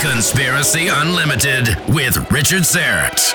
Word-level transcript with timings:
Conspiracy 0.00 0.88
Unlimited 0.88 1.76
with 1.88 2.30
Richard 2.30 2.62
Syrett. 2.62 3.34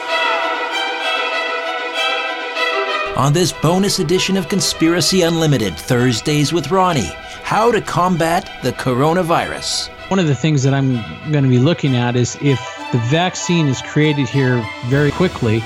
On 3.17 3.31
this 3.31 3.51
bonus 3.51 3.99
edition 3.99 4.37
of 4.37 4.49
Conspiracy 4.49 5.21
Unlimited, 5.21 5.75
Thursdays 5.75 6.51
with 6.51 6.71
Ronnie, 6.71 7.11
how 7.43 7.71
to 7.71 7.81
combat 7.81 8.49
the 8.63 8.71
coronavirus. 8.73 9.89
One 10.09 10.19
of 10.19 10.27
the 10.27 10.35
things 10.35 10.63
that 10.63 10.73
I'm 10.73 10.93
going 11.31 11.43
to 11.43 11.49
be 11.49 11.59
looking 11.59 11.95
at 11.95 12.15
is 12.15 12.37
if 12.41 12.59
the 12.91 12.97
vaccine 12.99 13.67
is 13.67 13.81
created 13.81 14.27
here 14.27 14.65
very 14.87 15.11
quickly. 15.11 15.59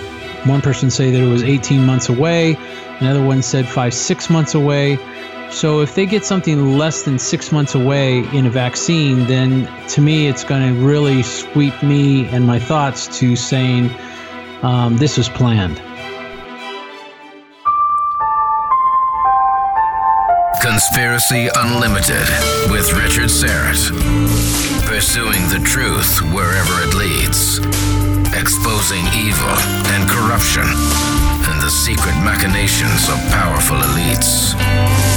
One 0.45 0.61
person 0.61 0.89
say 0.91 1.11
that 1.11 1.21
it 1.21 1.29
was 1.29 1.43
18 1.43 1.85
months 1.85 2.09
away, 2.09 2.57
another 2.99 3.23
one 3.23 3.41
said 3.41 3.67
5 3.67 3.93
6 3.93 4.29
months 4.29 4.53
away. 4.55 4.97
So 5.49 5.81
if 5.81 5.95
they 5.95 6.05
get 6.05 6.25
something 6.25 6.77
less 6.77 7.03
than 7.03 7.17
six 7.17 7.51
months 7.51 7.73
away 7.73 8.19
in 8.35 8.45
a 8.45 8.49
vaccine, 8.49 9.25
then 9.25 9.67
to 9.89 10.01
me 10.01 10.27
it's 10.27 10.43
going 10.43 10.75
to 10.75 10.85
really 10.85 11.23
sweep 11.23 11.81
me 11.81 12.27
and 12.27 12.45
my 12.45 12.59
thoughts 12.59 13.19
to 13.19 13.35
saying 13.35 13.89
um, 14.61 14.97
this 14.97 15.17
was 15.17 15.29
planned. 15.29 15.81
Conspiracy 20.61 21.49
Unlimited 21.55 22.27
with 22.69 22.91
Richard 22.93 23.29
Syrett. 23.29 23.89
Pursuing 24.85 25.41
the 25.49 25.61
truth 25.65 26.21
wherever 26.33 26.73
it 26.83 26.93
leads. 26.93 27.59
Exposing 28.35 29.05
evil 29.15 29.55
and 29.95 30.09
corruption 30.09 30.63
and 30.63 31.61
the 31.61 31.69
secret 31.69 32.15
machinations 32.23 33.09
of 33.09 33.17
powerful 33.31 33.77
elites 33.77 35.16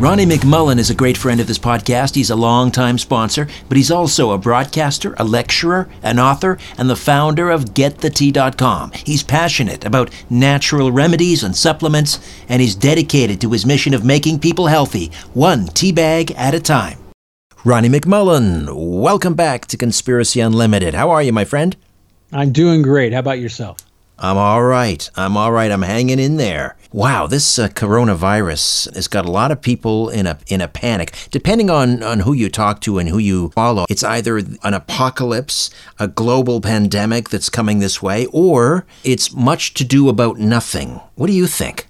Ronnie 0.00 0.24
McMullen 0.24 0.78
is 0.78 0.88
a 0.88 0.94
great 0.94 1.18
friend 1.18 1.40
of 1.40 1.46
this 1.46 1.58
podcast. 1.58 2.14
He's 2.14 2.30
a 2.30 2.34
longtime 2.34 2.96
sponsor, 2.96 3.46
but 3.68 3.76
he's 3.76 3.90
also 3.90 4.30
a 4.30 4.38
broadcaster, 4.38 5.14
a 5.18 5.24
lecturer, 5.24 5.90
an 6.02 6.18
author, 6.18 6.56
and 6.78 6.88
the 6.88 6.96
founder 6.96 7.50
of 7.50 7.74
GetTheTea.com. 7.74 8.92
He's 8.92 9.22
passionate 9.22 9.84
about 9.84 10.10
natural 10.30 10.90
remedies 10.90 11.44
and 11.44 11.54
supplements, 11.54 12.18
and 12.48 12.62
he's 12.62 12.74
dedicated 12.74 13.42
to 13.42 13.50
his 13.50 13.66
mission 13.66 13.92
of 13.92 14.02
making 14.02 14.38
people 14.38 14.68
healthy, 14.68 15.10
one 15.34 15.66
tea 15.66 15.92
bag 15.92 16.30
at 16.30 16.54
a 16.54 16.60
time. 16.60 16.98
Ronnie 17.62 17.90
McMullen, 17.90 18.70
welcome 18.74 19.34
back 19.34 19.66
to 19.66 19.76
Conspiracy 19.76 20.40
Unlimited. 20.40 20.94
How 20.94 21.10
are 21.10 21.22
you, 21.22 21.34
my 21.34 21.44
friend? 21.44 21.76
I'm 22.32 22.52
doing 22.52 22.80
great. 22.80 23.12
How 23.12 23.18
about 23.18 23.38
yourself? 23.38 23.76
I'm 24.22 24.36
all 24.36 24.62
right. 24.62 25.08
I'm 25.16 25.36
all 25.38 25.50
right. 25.50 25.70
I'm 25.70 25.80
hanging 25.82 26.18
in 26.18 26.36
there. 26.36 26.76
Wow, 26.92 27.26
this 27.26 27.58
uh, 27.58 27.68
coronavirus 27.68 28.94
has 28.94 29.08
got 29.08 29.24
a 29.24 29.30
lot 29.30 29.50
of 29.50 29.62
people 29.62 30.10
in 30.10 30.26
a 30.26 30.38
in 30.48 30.60
a 30.60 30.68
panic. 30.68 31.16
Depending 31.30 31.70
on 31.70 32.02
on 32.02 32.20
who 32.20 32.34
you 32.34 32.50
talk 32.50 32.82
to 32.82 32.98
and 32.98 33.08
who 33.08 33.16
you 33.18 33.48
follow, 33.50 33.86
it's 33.88 34.04
either 34.04 34.36
an 34.38 34.74
apocalypse, 34.74 35.70
a 35.98 36.06
global 36.06 36.60
pandemic 36.60 37.30
that's 37.30 37.48
coming 37.48 37.78
this 37.78 38.02
way, 38.02 38.26
or 38.26 38.84
it's 39.04 39.32
much 39.32 39.72
to 39.74 39.84
do 39.84 40.08
about 40.08 40.38
nothing. 40.38 41.00
What 41.14 41.28
do 41.28 41.32
you 41.32 41.46
think? 41.46 41.86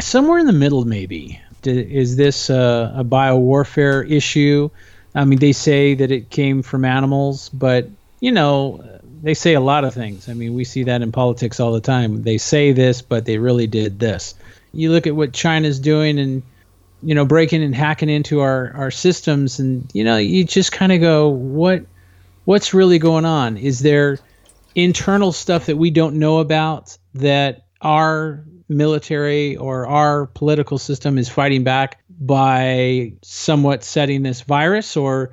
Somewhere 0.00 0.38
in 0.38 0.46
the 0.46 0.52
middle, 0.52 0.84
maybe. 0.84 1.40
Is 1.64 2.16
this 2.16 2.50
a, 2.50 2.92
a 2.96 3.04
biowarfare 3.04 4.10
issue? 4.10 4.68
I 5.14 5.24
mean, 5.24 5.38
they 5.38 5.52
say 5.52 5.94
that 5.94 6.10
it 6.10 6.30
came 6.30 6.62
from 6.62 6.84
animals, 6.84 7.50
but 7.50 7.88
you 8.20 8.32
know, 8.32 8.82
they 9.22 9.34
say 9.34 9.54
a 9.54 9.60
lot 9.60 9.84
of 9.84 9.94
things. 9.94 10.28
I 10.28 10.34
mean, 10.34 10.54
we 10.54 10.64
see 10.64 10.84
that 10.84 11.00
in 11.00 11.12
politics 11.12 11.60
all 11.60 11.72
the 11.72 11.80
time. 11.80 12.22
They 12.22 12.38
say 12.38 12.72
this, 12.72 13.02
but 13.02 13.24
they 13.24 13.38
really 13.38 13.68
did 13.68 13.98
this. 13.98 14.34
You 14.72 14.90
look 14.90 15.06
at 15.06 15.14
what 15.14 15.32
China's 15.32 15.78
doing 15.78 16.18
and 16.18 16.42
you 17.02 17.14
know 17.14 17.24
breaking 17.24 17.62
and 17.62 17.74
hacking 17.74 18.08
into 18.08 18.40
our 18.40 18.72
our 18.76 18.90
systems 18.90 19.58
and 19.58 19.90
you 19.92 20.04
know 20.04 20.16
you 20.16 20.44
just 20.44 20.72
kind 20.72 20.92
of 20.92 21.00
go 21.00 21.28
what 21.28 21.84
what's 22.44 22.72
really 22.72 22.98
going 22.98 23.24
on 23.24 23.56
is 23.56 23.80
there 23.80 24.18
internal 24.74 25.32
stuff 25.32 25.66
that 25.66 25.76
we 25.76 25.90
don't 25.90 26.16
know 26.16 26.38
about 26.38 26.96
that 27.14 27.66
our 27.80 28.44
military 28.68 29.56
or 29.56 29.86
our 29.86 30.26
political 30.26 30.78
system 30.78 31.18
is 31.18 31.28
fighting 31.28 31.64
back 31.64 32.00
by 32.08 33.12
somewhat 33.22 33.82
setting 33.82 34.22
this 34.22 34.42
virus 34.42 34.96
or 34.96 35.30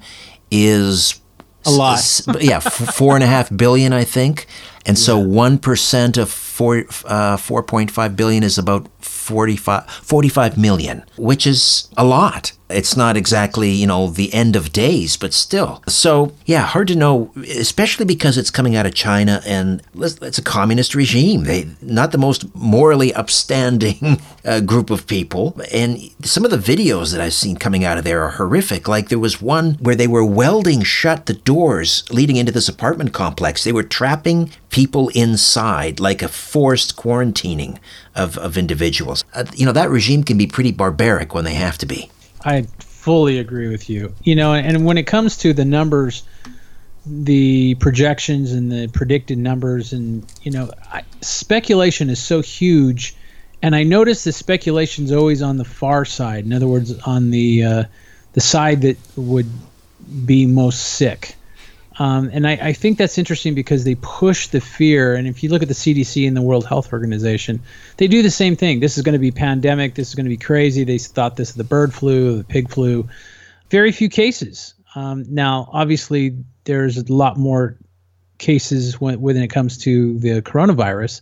is 0.51 1.19
a 1.65 1.71
lot. 1.71 1.97
S- 1.97 2.27
yeah, 2.39 2.57
f- 2.57 2.95
four 2.95 3.15
and 3.15 3.23
a 3.23 3.27
half 3.27 3.55
billion, 3.55 3.93
I 3.93 4.03
think. 4.03 4.47
And 4.85 4.99
so 4.99 5.17
one 5.17 5.53
of 5.55 6.29
four, 6.29 6.79
uh, 7.05 7.37
4.5 7.37 8.15
billion 8.15 8.43
is 8.43 8.57
about 8.57 8.87
45, 8.99 9.89
45 9.89 10.57
million, 10.57 11.05
which 11.17 11.47
is 11.47 11.87
a 11.95 12.03
lot. 12.03 12.51
It's 12.69 12.97
not 12.97 13.17
exactly, 13.17 13.69
you 13.69 13.85
know, 13.85 14.07
the 14.07 14.33
end 14.33 14.55
of 14.55 14.71
days, 14.71 15.17
but 15.17 15.33
still. 15.33 15.83
So, 15.87 16.33
yeah, 16.45 16.61
hard 16.61 16.87
to 16.87 16.95
know, 16.95 17.31
especially 17.35 18.05
because 18.05 18.37
it's 18.37 18.49
coming 18.49 18.75
out 18.75 18.85
of 18.85 18.93
China 18.93 19.41
and 19.45 19.81
it's 19.95 20.37
a 20.37 20.43
communist 20.43 20.95
regime. 20.95 21.43
They 21.43 21.67
not 21.81 22.11
the 22.11 22.17
most 22.17 22.53
morally 22.55 23.13
upstanding 23.13 24.21
uh, 24.45 24.61
group 24.61 24.89
of 24.89 25.07
people. 25.07 25.59
And 25.71 25.99
some 26.23 26.45
of 26.45 26.51
the 26.51 26.57
videos 26.57 27.11
that 27.11 27.21
I've 27.21 27.33
seen 27.33 27.57
coming 27.57 27.83
out 27.83 27.97
of 27.97 28.03
there 28.03 28.23
are 28.23 28.31
horrific. 28.31 28.87
Like 28.87 29.09
there 29.09 29.19
was 29.19 29.41
one 29.41 29.73
where 29.75 29.95
they 29.95 30.07
were 30.07 30.25
welding 30.25 30.83
shut 30.83 31.25
the 31.25 31.33
doors 31.33 32.03
leading 32.11 32.37
into 32.37 32.51
this 32.51 32.69
apartment 32.69 33.13
complex. 33.13 33.63
They 33.63 33.73
were 33.73 33.83
trapping 33.83 34.51
people 34.69 35.09
inside 35.09 35.99
like 35.99 36.21
a 36.21 36.27
forced 36.27 36.95
quarantining 36.95 37.77
of, 38.15 38.37
of 38.37 38.57
individuals. 38.57 39.23
Uh, 39.33 39.45
you 39.53 39.65
know, 39.65 39.71
that 39.71 39.89
regime 39.89 40.23
can 40.23 40.37
be 40.37 40.47
pretty 40.47 40.71
barbaric 40.71 41.33
when 41.33 41.45
they 41.45 41.53
have 41.53 41.77
to 41.77 41.85
be. 41.85 42.09
I 42.45 42.63
fully 42.79 43.39
agree 43.39 43.67
with 43.67 43.89
you. 43.89 44.13
You 44.23 44.35
know, 44.35 44.53
and 44.53 44.85
when 44.85 44.97
it 44.97 45.07
comes 45.07 45.37
to 45.37 45.53
the 45.53 45.65
numbers, 45.65 46.23
the 47.05 47.75
projections 47.75 48.53
and 48.53 48.71
the 48.71 48.87
predicted 48.87 49.37
numbers, 49.37 49.93
and 49.93 50.25
you 50.41 50.51
know, 50.51 50.71
I, 50.91 51.03
speculation 51.21 52.09
is 52.09 52.21
so 52.21 52.41
huge. 52.41 53.15
And 53.61 53.75
I 53.75 53.83
notice 53.83 54.25
the 54.25 54.33
speculation 54.33 55.05
is 55.05 55.11
always 55.13 55.41
on 55.41 55.57
the 55.57 55.65
far 55.65 56.03
side. 56.03 56.45
In 56.45 56.53
other 56.53 56.67
words, 56.67 56.97
on 56.99 57.31
the 57.31 57.63
uh, 57.63 57.83
the 58.33 58.41
side 58.41 58.81
that 58.81 58.97
would 59.15 59.49
be 60.25 60.45
most 60.45 60.81
sick. 60.81 61.35
Um, 61.99 62.29
and 62.33 62.47
I, 62.47 62.53
I, 62.53 62.73
think 62.73 62.97
that's 62.97 63.19
interesting 63.19 63.53
because 63.53 63.83
they 63.83 63.95
push 63.95 64.47
the 64.47 64.59
fear. 64.59 65.13
And 65.13 65.27
if 65.27 65.43
you 65.43 65.49
look 65.49 65.61
at 65.61 65.67
the 65.67 65.75
CDC 65.75 66.27
and 66.27 66.35
the 66.35 66.41
World 66.41 66.65
Health 66.65 66.91
Organization, 66.91 67.59
they 67.97 68.07
do 68.07 68.23
the 68.23 68.31
same 68.31 68.55
thing. 68.55 68.79
This 68.79 68.97
is 68.97 69.03
going 69.03 69.13
to 69.13 69.19
be 69.19 69.29
pandemic. 69.29 69.93
This 69.93 70.09
is 70.09 70.15
going 70.15 70.25
to 70.25 70.29
be 70.29 70.37
crazy. 70.37 70.83
They 70.83 70.97
thought 70.97 71.35
this 71.35 71.49
is 71.49 71.55
the 71.55 71.63
bird 71.63 71.93
flu, 71.93 72.37
the 72.37 72.43
pig 72.43 72.69
flu. 72.69 73.07
Very 73.69 73.91
few 73.91 74.09
cases. 74.09 74.73
Um, 74.95 75.25
now, 75.29 75.69
obviously, 75.71 76.35
there's 76.63 76.97
a 76.97 77.13
lot 77.13 77.37
more 77.37 77.77
cases 78.39 78.99
when, 78.99 79.21
when 79.21 79.37
it 79.37 79.49
comes 79.49 79.77
to 79.79 80.17
the 80.17 80.41
coronavirus. 80.41 81.21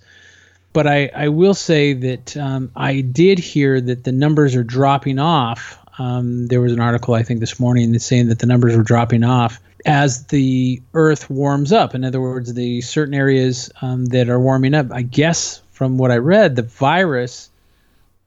But 0.73 0.87
I, 0.87 1.11
I 1.13 1.27
will 1.27 1.53
say 1.53 1.93
that 1.93 2.37
um, 2.37 2.71
I 2.77 3.01
did 3.01 3.39
hear 3.39 3.81
that 3.81 4.05
the 4.05 4.13
numbers 4.13 4.55
are 4.55 4.63
dropping 4.63 5.19
off. 5.19 5.77
Um, 5.99 6.47
there 6.47 6.61
was 6.61 6.71
an 6.71 6.79
article, 6.79 7.13
I 7.13 7.23
think, 7.23 7.41
this 7.41 7.59
morning 7.59 7.91
that's 7.91 8.05
saying 8.05 8.29
that 8.29 8.39
the 8.39 8.45
numbers 8.45 8.77
were 8.77 8.83
dropping 8.83 9.25
off 9.25 9.59
as 9.85 10.25
the 10.27 10.81
Earth 10.93 11.29
warms 11.29 11.71
up. 11.71 11.95
In 11.95 12.03
other 12.03 12.21
words, 12.21 12.53
the 12.53 12.81
certain 12.81 13.13
areas 13.13 13.71
um, 13.81 14.05
that 14.07 14.29
are 14.29 14.39
warming 14.39 14.73
up. 14.73 14.87
I 14.91 15.01
guess 15.01 15.61
from 15.71 15.97
what 15.97 16.11
I 16.11 16.17
read, 16.17 16.55
the 16.55 16.63
virus, 16.63 17.49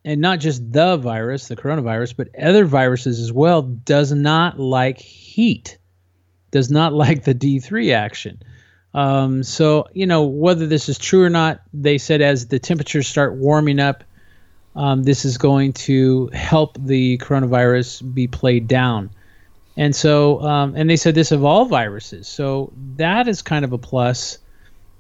and 0.05 0.21
not 0.21 0.41
just 0.41 0.73
the 0.73 0.97
virus, 0.97 1.49
the 1.49 1.57
coronavirus, 1.57 2.17
but 2.17 2.29
other 2.39 2.65
viruses 2.65 3.21
as 3.21 3.33
well, 3.33 3.63
does 3.63 4.13
not 4.13 4.59
like 4.59 4.99
heat, 4.99 5.79
does 6.51 6.71
not 6.71 6.93
like 6.95 7.25
the 7.25 7.35
D3 7.35 7.95
action. 7.95 8.43
Um, 8.93 9.43
so, 9.43 9.89
you 9.93 10.07
know, 10.07 10.25
whether 10.25 10.67
this 10.67 10.89
is 10.89 10.99
true 10.99 11.25
or 11.25 11.31
not, 11.31 11.61
they 11.73 11.99
said 11.99 12.23
as 12.23 12.47
the 12.47 12.61
temperatures 12.61 13.09
start 13.09 13.35
warming 13.35 13.81
up, 13.81 14.05
um, 14.77 15.03
this 15.03 15.25
is 15.25 15.39
going 15.39 15.73
to 15.73 16.29
help 16.33 16.77
the 16.79 17.19
coronavirus 17.19 18.15
be 18.15 18.27
played 18.27 18.67
down. 18.69 19.11
And 19.77 19.95
so, 19.95 20.41
um, 20.41 20.75
and 20.77 20.89
they 20.89 20.97
said 20.97 21.15
this 21.15 21.33
of 21.33 21.45
all 21.45 21.65
viruses. 21.65 22.29
So 22.29 22.73
that 22.97 23.27
is 23.29 23.43
kind 23.43 23.65
of 23.65 23.73
a 23.73 23.79
plus. 23.79 24.39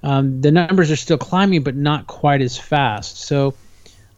Um, 0.02 0.40
the 0.40 0.50
numbers 0.50 0.90
are 0.90 0.96
still 0.96 1.18
climbing, 1.18 1.62
but 1.62 1.76
not 1.76 2.06
quite 2.06 2.42
as 2.42 2.58
fast. 2.58 3.18
So 3.18 3.54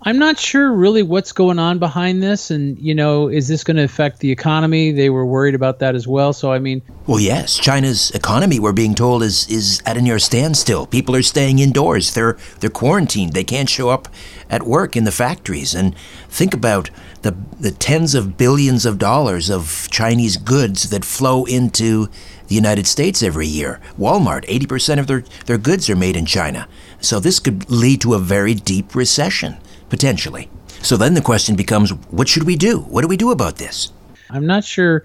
I'm 0.03 0.19
not 0.19 0.39
sure 0.39 0.73
really 0.73 1.03
what's 1.03 1.33
going 1.33 1.59
on 1.59 1.79
behind 1.79 2.23
this. 2.23 2.51
And, 2.51 2.79
you 2.79 2.95
know, 2.95 3.29
is 3.29 3.49
this 3.49 3.65
going 3.65 3.79
to 3.79 3.83
affect 3.83 4.21
the 4.21 4.31
economy? 4.31 4.93
They 4.93 5.11
were 5.11 5.25
worried 5.25 5.55
about 5.55 5.79
that 5.79 5.95
as 5.95 6.07
well. 6.07 6.33
So, 6.33 6.53
I 6.53 6.59
mean. 6.59 6.83
Well, 7.07 7.19
yes. 7.19 7.57
China's 7.59 8.11
economy, 8.11 8.61
we're 8.61 8.73
being 8.73 8.95
told, 8.95 9.23
is, 9.23 9.49
is 9.49 9.83
at 9.87 9.97
a 9.97 10.03
near 10.03 10.19
standstill. 10.19 10.87
People 10.87 11.17
are 11.17 11.23
staying 11.23 11.59
indoors. 11.59 12.15
They're, 12.15 12.37
they're 12.61 12.71
quarantined. 12.71 13.33
They 13.33 13.43
can't 13.43 13.71
show 13.71 13.89
up 13.89 14.09
at 14.51 14.63
work 14.63 14.97
in 14.97 15.05
the 15.05 15.13
factories. 15.13 15.75
And 15.75 15.97
think 16.29 16.53
about 16.53 16.91
the, 17.23 17.35
the 17.59 17.73
tens 17.73 18.15
of 18.15 18.37
billions 18.37 18.87
of 18.87 18.99
dollars 18.99 19.51
of 19.51 19.89
Chinese 19.91 20.37
goods 20.37 20.91
that 20.91 21.05
flow 21.05 21.45
into 21.47 22.09
the 22.49 22.55
United 22.55 22.87
States 22.87 23.23
every 23.23 23.47
year. 23.47 23.81
Walmart, 23.99 24.45
80% 24.47 24.99
of 24.99 25.07
their, 25.07 25.25
their 25.47 25.59
goods 25.59 25.91
are 25.91 25.97
made 25.97 26.17
in 26.17 26.27
China. 26.27 26.69
So 27.01 27.19
this 27.19 27.41
could 27.41 27.69
lead 27.71 28.01
to 28.03 28.15
a 28.15 28.19
very 28.19 28.55
deep 28.55 28.95
recession, 28.95 29.57
potentially. 29.89 30.49
So 30.83 30.97
then 30.97 31.15
the 31.15 31.21
question 31.21 31.57
becomes 31.57 31.91
what 32.11 32.29
should 32.29 32.45
we 32.45 32.57
do? 32.57 32.81
What 32.81 33.03
do 33.03 33.09
we 33.09 33.17
do 33.17 33.31
about 33.31 33.57
this? 33.57 33.93
I'm 34.31 34.47
not 34.47 34.65
sure 34.65 35.05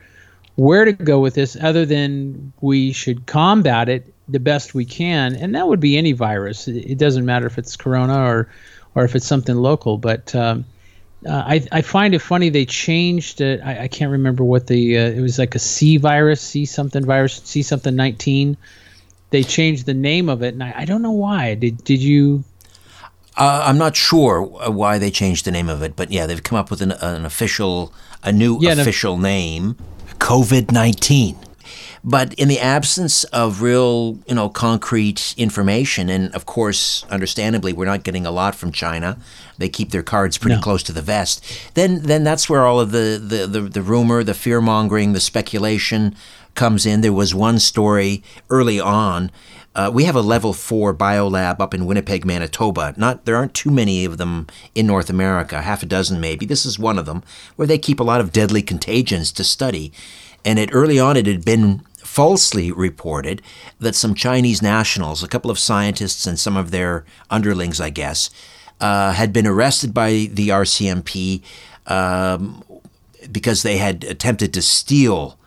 where 0.55 0.85
to 0.85 0.91
go 0.91 1.19
with 1.19 1.33
this 1.33 1.57
other 1.59 1.85
than 1.85 2.53
we 2.61 2.91
should 2.91 3.25
combat 3.25 3.89
it 3.89 4.13
the 4.27 4.39
best 4.39 4.73
we 4.73 4.85
can. 4.85 5.35
And 5.35 5.55
that 5.55 5.67
would 5.67 5.79
be 5.79 5.97
any 5.97 6.11
virus. 6.11 6.67
It 6.67 6.97
doesn't 6.97 7.25
matter 7.25 7.47
if 7.47 7.57
it's 7.57 7.75
corona 7.75 8.23
or, 8.23 8.49
or 8.95 9.03
if 9.03 9.15
it's 9.15 9.25
something 9.25 9.55
local. 9.55 9.97
But 9.97 10.33
um, 10.35 10.65
uh, 11.25 11.43
I, 11.45 11.67
I 11.71 11.81
find 11.81 12.13
it 12.13 12.19
funny 12.19 12.49
they 12.49 12.65
changed 12.65 13.41
it. 13.41 13.61
I, 13.63 13.83
I 13.83 13.87
can't 13.87 14.11
remember 14.11 14.43
what 14.43 14.67
the 14.67 14.97
uh, 14.97 15.09
it 15.09 15.21
was 15.21 15.37
like 15.37 15.55
a 15.55 15.59
C 15.59 15.97
virus, 15.97 16.41
C 16.41 16.65
something 16.65 17.05
virus, 17.05 17.41
C 17.43 17.61
something 17.61 17.95
19. 17.95 18.57
They 19.29 19.43
changed 19.43 19.85
the 19.85 19.93
name 19.93 20.29
of 20.29 20.41
it, 20.43 20.53
and 20.53 20.63
I, 20.63 20.73
I 20.77 20.85
don't 20.85 21.01
know 21.01 21.11
why. 21.11 21.55
Did 21.55 21.83
did 21.83 22.01
you? 22.01 22.43
Uh, 23.37 23.63
I'm 23.65 23.77
not 23.77 23.95
sure 23.95 24.41
why 24.41 24.97
they 24.97 25.09
changed 25.09 25.45
the 25.45 25.51
name 25.51 25.69
of 25.69 25.81
it, 25.81 25.95
but 25.95 26.11
yeah, 26.11 26.25
they've 26.25 26.43
come 26.43 26.57
up 26.57 26.69
with 26.69 26.81
an, 26.81 26.91
an 26.91 27.25
official, 27.25 27.93
a 28.23 28.31
new 28.31 28.57
yeah, 28.59 28.73
official 28.73 29.15
no. 29.15 29.23
name, 29.23 29.75
COVID 30.19 30.71
19. 30.71 31.37
But 32.03 32.33
in 32.33 32.47
the 32.47 32.59
absence 32.59 33.23
of 33.25 33.61
real, 33.61 34.17
you 34.27 34.33
know, 34.33 34.49
concrete 34.49 35.35
information, 35.37 36.09
and 36.09 36.33
of 36.33 36.45
course, 36.47 37.05
understandably, 37.11 37.73
we're 37.73 37.85
not 37.85 38.03
getting 38.03 38.25
a 38.25 38.31
lot 38.31 38.55
from 38.55 38.71
China. 38.71 39.17
They 39.59 39.69
keep 39.69 39.91
their 39.91 40.01
cards 40.01 40.37
pretty 40.39 40.55
no. 40.55 40.61
close 40.61 40.81
to 40.83 40.93
the 40.93 41.03
vest. 41.03 41.43
Then, 41.75 42.01
then 42.01 42.23
that's 42.23 42.49
where 42.49 42.65
all 42.65 42.79
of 42.79 42.91
the 42.91 43.21
the, 43.23 43.45
the, 43.45 43.61
the 43.61 43.81
rumor, 43.83 44.23
the 44.23 44.33
fear 44.33 44.61
mongering, 44.61 45.13
the 45.13 45.19
speculation 45.19 46.15
comes 46.55 46.85
in. 46.85 47.01
There 47.01 47.13
was 47.13 47.35
one 47.35 47.59
story 47.59 48.23
early 48.49 48.79
on. 48.79 49.31
Uh, 49.73 49.89
we 49.93 50.03
have 50.03 50.15
a 50.15 50.21
level 50.21 50.51
four 50.53 50.93
biolab 50.93 51.59
up 51.61 51.73
in 51.73 51.85
Winnipeg, 51.85 52.25
Manitoba. 52.25 52.93
Not 52.97 53.25
there 53.25 53.37
aren't 53.37 53.53
too 53.53 53.71
many 53.71 54.03
of 54.03 54.17
them 54.17 54.47
in 54.75 54.85
North 54.85 55.09
America, 55.09 55.61
half 55.61 55.81
a 55.81 55.85
dozen 55.85 56.19
maybe. 56.19 56.45
This 56.45 56.65
is 56.65 56.77
one 56.77 56.99
of 56.99 57.05
them 57.05 57.23
where 57.55 57.67
they 57.67 57.77
keep 57.77 57.99
a 57.99 58.03
lot 58.03 58.19
of 58.19 58.33
deadly 58.33 58.61
contagions 58.61 59.31
to 59.33 59.43
study. 59.43 59.93
And 60.43 60.59
it 60.59 60.71
early 60.73 60.99
on, 60.99 61.15
it 61.15 61.25
had 61.25 61.45
been 61.45 61.79
falsely 61.99 62.71
reported 62.71 63.41
that 63.79 63.95
some 63.95 64.13
Chinese 64.13 64.61
nationals, 64.61 65.23
a 65.23 65.27
couple 65.27 65.51
of 65.51 65.59
scientists 65.59 66.27
and 66.27 66.37
some 66.37 66.57
of 66.57 66.71
their 66.71 67.05
underlings, 67.29 67.79
I 67.79 67.89
guess, 67.91 68.29
uh, 68.81 69.13
had 69.13 69.31
been 69.31 69.47
arrested 69.47 69.93
by 69.93 70.27
the 70.31 70.49
RCMP 70.49 71.41
um, 71.87 72.63
because 73.31 73.63
they 73.63 73.77
had 73.77 74.03
attempted 74.03 74.53
to 74.53 74.61
steal 74.61 75.37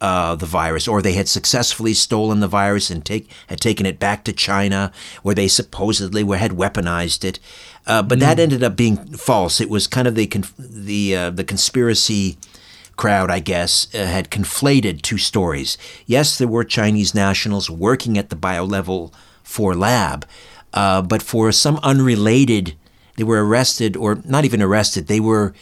uh, 0.00 0.34
the 0.34 0.46
virus, 0.46 0.88
or 0.88 1.02
they 1.02 1.12
had 1.12 1.28
successfully 1.28 1.94
stolen 1.94 2.40
the 2.40 2.48
virus 2.48 2.90
and 2.90 3.04
take 3.04 3.30
had 3.48 3.60
taken 3.60 3.86
it 3.86 3.98
back 3.98 4.24
to 4.24 4.32
China, 4.32 4.92
where 5.22 5.34
they 5.34 5.48
supposedly 5.48 6.24
were, 6.24 6.38
had 6.38 6.52
weaponized 6.52 7.24
it. 7.24 7.38
Uh, 7.86 8.02
but 8.02 8.18
mm. 8.18 8.22
that 8.22 8.38
ended 8.38 8.62
up 8.62 8.76
being 8.76 8.96
false. 8.96 9.60
It 9.60 9.70
was 9.70 9.86
kind 9.86 10.06
of 10.06 10.14
the 10.14 10.26
the 10.58 11.16
uh, 11.16 11.30
the 11.30 11.44
conspiracy 11.44 12.38
crowd, 12.96 13.30
I 13.30 13.38
guess, 13.38 13.92
uh, 13.94 14.04
had 14.04 14.30
conflated 14.30 15.00
two 15.00 15.16
stories. 15.16 15.78
Yes, 16.06 16.36
there 16.36 16.46
were 16.46 16.64
Chinese 16.64 17.14
nationals 17.14 17.70
working 17.70 18.18
at 18.18 18.28
the 18.28 18.36
BioLevel 18.36 19.10
4 19.42 19.74
lab, 19.74 20.26
uh, 20.74 21.00
but 21.00 21.22
for 21.22 21.50
some 21.50 21.80
unrelated, 21.82 22.74
they 23.16 23.24
were 23.24 23.42
arrested, 23.42 23.96
or 23.96 24.20
not 24.26 24.44
even 24.44 24.60
arrested, 24.60 25.06
they 25.06 25.18
were 25.18 25.54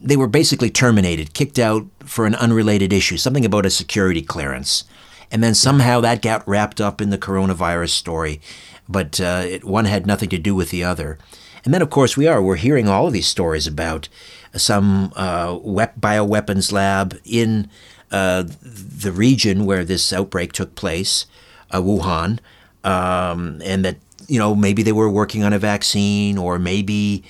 they 0.00 0.16
were 0.16 0.26
basically 0.28 0.70
terminated, 0.70 1.34
kicked 1.34 1.58
out 1.58 1.86
for 2.04 2.26
an 2.26 2.34
unrelated 2.34 2.92
issue, 2.92 3.16
something 3.16 3.44
about 3.44 3.66
a 3.66 3.70
security 3.70 4.22
clearance. 4.22 4.84
And 5.30 5.42
then 5.42 5.54
somehow 5.54 6.00
that 6.00 6.22
got 6.22 6.46
wrapped 6.48 6.80
up 6.80 7.00
in 7.00 7.10
the 7.10 7.18
coronavirus 7.18 7.90
story, 7.90 8.40
but 8.88 9.20
uh, 9.20 9.42
it, 9.44 9.64
one 9.64 9.84
had 9.84 10.06
nothing 10.06 10.30
to 10.30 10.38
do 10.38 10.54
with 10.54 10.70
the 10.70 10.84
other. 10.84 11.18
And 11.64 11.74
then, 11.74 11.82
of 11.82 11.90
course, 11.90 12.16
we 12.16 12.26
are. 12.26 12.42
We're 12.42 12.56
hearing 12.56 12.88
all 12.88 13.06
of 13.06 13.12
these 13.12 13.26
stories 13.26 13.66
about 13.66 14.08
some 14.54 15.12
uh, 15.16 15.58
bioweapons 15.58 16.72
lab 16.72 17.18
in 17.24 17.68
uh, 18.10 18.44
the 18.62 19.12
region 19.12 19.66
where 19.66 19.84
this 19.84 20.12
outbreak 20.12 20.52
took 20.52 20.74
place, 20.74 21.26
uh, 21.70 21.80
Wuhan, 21.80 22.38
um, 22.84 23.60
and 23.62 23.84
that 23.84 23.96
you 24.26 24.38
know 24.38 24.54
maybe 24.54 24.82
they 24.82 24.92
were 24.92 25.10
working 25.10 25.42
on 25.42 25.52
a 25.52 25.58
vaccine 25.58 26.38
or 26.38 26.58
maybe 26.58 27.22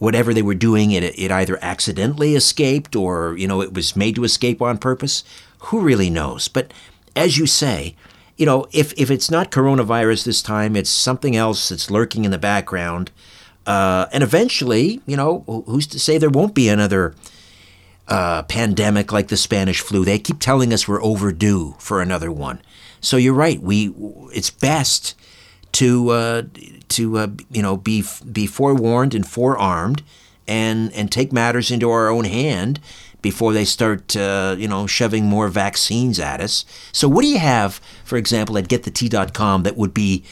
whatever 0.00 0.34
they 0.34 0.42
were 0.42 0.56
doing 0.56 0.90
it, 0.90 1.04
it 1.04 1.30
either 1.30 1.56
accidentally 1.62 2.34
escaped 2.34 2.96
or 2.96 3.36
you 3.38 3.46
know 3.46 3.62
it 3.62 3.72
was 3.72 3.94
made 3.94 4.16
to 4.16 4.24
escape 4.24 4.60
on 4.60 4.78
purpose. 4.78 5.22
Who 5.66 5.80
really 5.80 6.10
knows? 6.10 6.48
But 6.48 6.72
as 7.14 7.38
you 7.38 7.46
say 7.46 7.94
you 8.36 8.46
know 8.46 8.66
if, 8.72 8.92
if 8.96 9.10
it's 9.10 9.30
not 9.30 9.50
coronavirus 9.50 10.24
this 10.24 10.42
time 10.42 10.74
it's 10.74 10.88
something 10.90 11.36
else 11.36 11.68
that's 11.68 11.90
lurking 11.90 12.24
in 12.24 12.30
the 12.30 12.38
background 12.38 13.10
uh, 13.66 14.06
and 14.12 14.22
eventually 14.22 15.02
you 15.06 15.16
know 15.16 15.40
who's 15.66 15.86
to 15.86 16.00
say 16.00 16.16
there 16.16 16.30
won't 16.30 16.54
be 16.54 16.68
another 16.68 17.14
uh, 18.08 18.42
pandemic 18.44 19.12
like 19.12 19.28
the 19.28 19.36
spanish 19.36 19.80
flu? 19.80 20.04
They 20.04 20.18
keep 20.18 20.40
telling 20.40 20.72
us 20.72 20.88
we're 20.88 21.02
overdue 21.02 21.76
for 21.78 22.02
another 22.02 22.32
one. 22.32 22.60
So 23.00 23.16
you're 23.16 23.34
right 23.34 23.60
we 23.60 23.94
it's 24.32 24.50
best 24.50 25.14
to 25.72 26.10
uh, 26.10 26.42
to 26.90 27.18
uh, 27.18 27.28
you 27.50 27.62
know 27.62 27.76
be 27.76 28.04
be 28.30 28.46
forewarned 28.46 29.14
and 29.14 29.26
forearmed, 29.26 30.02
and 30.46 30.92
and 30.92 31.10
take 31.10 31.32
matters 31.32 31.70
into 31.70 31.90
our 31.90 32.08
own 32.08 32.24
hand 32.24 32.80
before 33.22 33.52
they 33.52 33.64
start 33.64 34.16
uh, 34.16 34.54
you 34.58 34.68
know 34.68 34.86
shoving 34.86 35.24
more 35.24 35.48
vaccines 35.48 36.18
at 36.18 36.40
us. 36.40 36.64
So 36.92 37.08
what 37.08 37.22
do 37.22 37.28
you 37.28 37.38
have, 37.38 37.80
for 38.04 38.16
example, 38.16 38.58
at 38.58 38.68
getthetea.com 38.68 39.62
that 39.64 39.76
would 39.76 39.94
be 39.94 40.24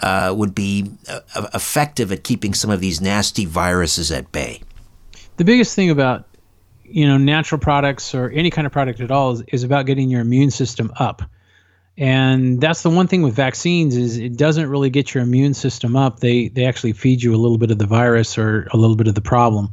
uh, 0.00 0.34
would 0.36 0.54
be 0.54 0.90
uh, 1.08 1.20
effective 1.54 2.12
at 2.12 2.24
keeping 2.24 2.54
some 2.54 2.70
of 2.70 2.80
these 2.80 3.00
nasty 3.00 3.44
viruses 3.44 4.10
at 4.10 4.30
bay? 4.32 4.62
The 5.36 5.44
biggest 5.44 5.74
thing 5.74 5.90
about 5.90 6.26
you 6.84 7.06
know 7.06 7.18
natural 7.18 7.60
products 7.60 8.14
or 8.14 8.30
any 8.30 8.50
kind 8.50 8.66
of 8.66 8.72
product 8.72 9.00
at 9.00 9.10
all 9.10 9.32
is, 9.32 9.42
is 9.48 9.62
about 9.64 9.86
getting 9.86 10.08
your 10.10 10.20
immune 10.20 10.50
system 10.50 10.92
up 10.96 11.22
and 11.98 12.60
that's 12.60 12.82
the 12.82 12.90
one 12.90 13.08
thing 13.08 13.22
with 13.22 13.34
vaccines 13.34 13.96
is 13.96 14.18
it 14.18 14.36
doesn't 14.36 14.68
really 14.68 14.90
get 14.90 15.14
your 15.14 15.22
immune 15.22 15.54
system 15.54 15.96
up. 15.96 16.20
They 16.20 16.48
they 16.48 16.66
actually 16.66 16.92
feed 16.92 17.22
you 17.22 17.34
a 17.34 17.38
little 17.38 17.58
bit 17.58 17.70
of 17.70 17.78
the 17.78 17.86
virus 17.86 18.36
or 18.36 18.68
a 18.72 18.76
little 18.76 18.96
bit 18.96 19.08
of 19.08 19.14
the 19.14 19.22
problem. 19.22 19.72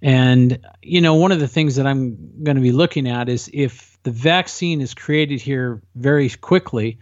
And 0.00 0.58
you 0.82 1.00
know 1.00 1.14
one 1.14 1.30
of 1.30 1.38
the 1.38 1.46
things 1.46 1.76
that 1.76 1.86
i'm 1.86 2.42
going 2.42 2.56
to 2.56 2.62
be 2.62 2.72
looking 2.72 3.06
at 3.06 3.28
is 3.28 3.48
if 3.52 3.96
the 4.02 4.10
vaccine 4.10 4.80
is 4.80 4.94
created 4.94 5.40
here 5.40 5.80
very 5.94 6.28
quickly 6.28 6.98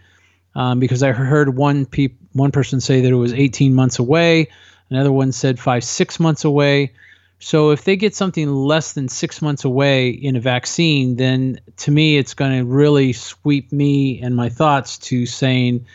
um, 0.53 0.79
because 0.79 1.01
i 1.01 1.11
heard 1.11 1.57
one 1.57 1.87
pe- 1.87 2.13
one 2.33 2.51
person 2.51 2.79
say 2.79 3.01
that 3.01 3.11
it 3.11 3.15
was 3.15 3.33
18 3.33 3.73
months 3.73 3.97
away. 3.99 4.47
Another 4.91 5.11
one 5.11 5.31
said 5.31 5.59
five 5.59 5.83
six 5.83 6.19
months 6.19 6.45
away 6.45 6.93
so 7.41 7.71
if 7.71 7.83
they 7.83 7.95
get 7.95 8.15
something 8.15 8.47
less 8.53 8.93
than 8.93 9.09
six 9.09 9.41
months 9.41 9.65
away 9.65 10.09
in 10.09 10.35
a 10.35 10.39
vaccine, 10.39 11.15
then 11.15 11.59
to 11.77 11.89
me 11.89 12.17
it's 12.17 12.35
going 12.35 12.59
to 12.59 12.65
really 12.65 13.13
sweep 13.13 13.71
me 13.71 14.21
and 14.21 14.35
my 14.35 14.49
thoughts 14.49 14.99
to 14.99 15.25
saying 15.25 15.87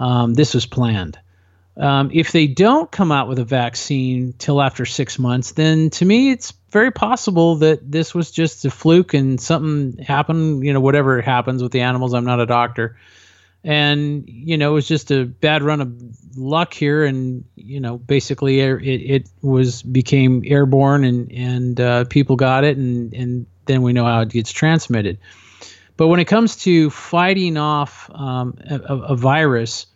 um, 0.00 0.32
this 0.32 0.54
was 0.54 0.64
planned. 0.64 1.18
Um, 1.76 2.10
if 2.12 2.32
they 2.32 2.46
don't 2.46 2.90
come 2.90 3.12
out 3.12 3.28
with 3.28 3.38
a 3.38 3.44
vaccine 3.44 4.32
till 4.38 4.62
after 4.62 4.86
six 4.86 5.18
months, 5.18 5.52
then 5.52 5.90
to 5.90 6.06
me 6.06 6.30
it's 6.30 6.54
very 6.70 6.90
possible 6.90 7.56
that 7.56 7.92
this 7.92 8.14
was 8.14 8.30
just 8.30 8.64
a 8.64 8.70
fluke 8.70 9.12
and 9.12 9.38
something 9.38 10.02
happened. 10.02 10.64
You 10.64 10.72
know, 10.72 10.80
whatever 10.80 11.20
happens 11.20 11.62
with 11.62 11.70
the 11.70 11.82
animals. 11.82 12.14
I'm 12.14 12.24
not 12.24 12.40
a 12.40 12.46
doctor 12.46 12.96
and 13.64 14.24
you 14.26 14.56
know 14.56 14.70
it 14.70 14.74
was 14.74 14.88
just 14.88 15.10
a 15.10 15.24
bad 15.24 15.62
run 15.62 15.80
of 15.80 15.92
luck 16.36 16.72
here. 16.72 17.04
And 17.04 17.44
you 17.56 17.80
know 17.80 17.98
basically 17.98 18.60
it, 18.60 18.82
it 18.82 19.28
was 19.42 19.82
became 19.82 20.42
airborne 20.46 21.04
and 21.04 21.32
and 21.32 21.80
uh, 21.80 22.04
people 22.04 22.36
got 22.36 22.64
it. 22.64 22.76
And 22.76 23.12
and 23.14 23.46
then 23.66 23.82
we 23.82 23.92
know 23.92 24.04
how 24.04 24.20
it 24.20 24.30
gets 24.30 24.52
transmitted. 24.52 25.18
But 25.96 26.08
when 26.08 26.20
it 26.20 26.26
comes 26.26 26.56
to 26.56 26.90
fighting 26.90 27.56
off 27.56 28.08
um, 28.14 28.56
a, 28.68 28.76
a 28.78 29.16
virus 29.16 29.86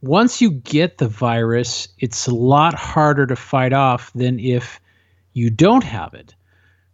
once 0.00 0.40
you 0.40 0.52
get 0.52 0.98
the 0.98 1.08
virus 1.08 1.88
it's 1.98 2.28
a 2.28 2.34
lot 2.34 2.74
harder 2.74 3.26
to 3.26 3.34
fight 3.34 3.72
off 3.72 4.12
than 4.12 4.38
if 4.38 4.80
you 5.32 5.50
don't 5.50 5.84
have 5.84 6.14
it. 6.14 6.34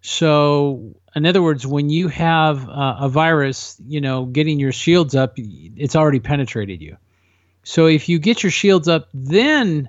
So 0.00 0.94
in 1.14 1.26
other 1.26 1.42
words, 1.42 1.66
when 1.66 1.90
you 1.90 2.08
have 2.08 2.68
uh, 2.68 2.96
a 3.00 3.08
virus, 3.08 3.80
you 3.86 4.00
know, 4.00 4.24
getting 4.26 4.58
your 4.58 4.72
shields 4.72 5.14
up, 5.14 5.34
it's 5.36 5.94
already 5.94 6.20
penetrated 6.20 6.82
you. 6.82 6.96
So 7.62 7.86
if 7.86 8.08
you 8.08 8.18
get 8.18 8.42
your 8.42 8.50
shields 8.50 8.88
up, 8.88 9.08
then 9.14 9.88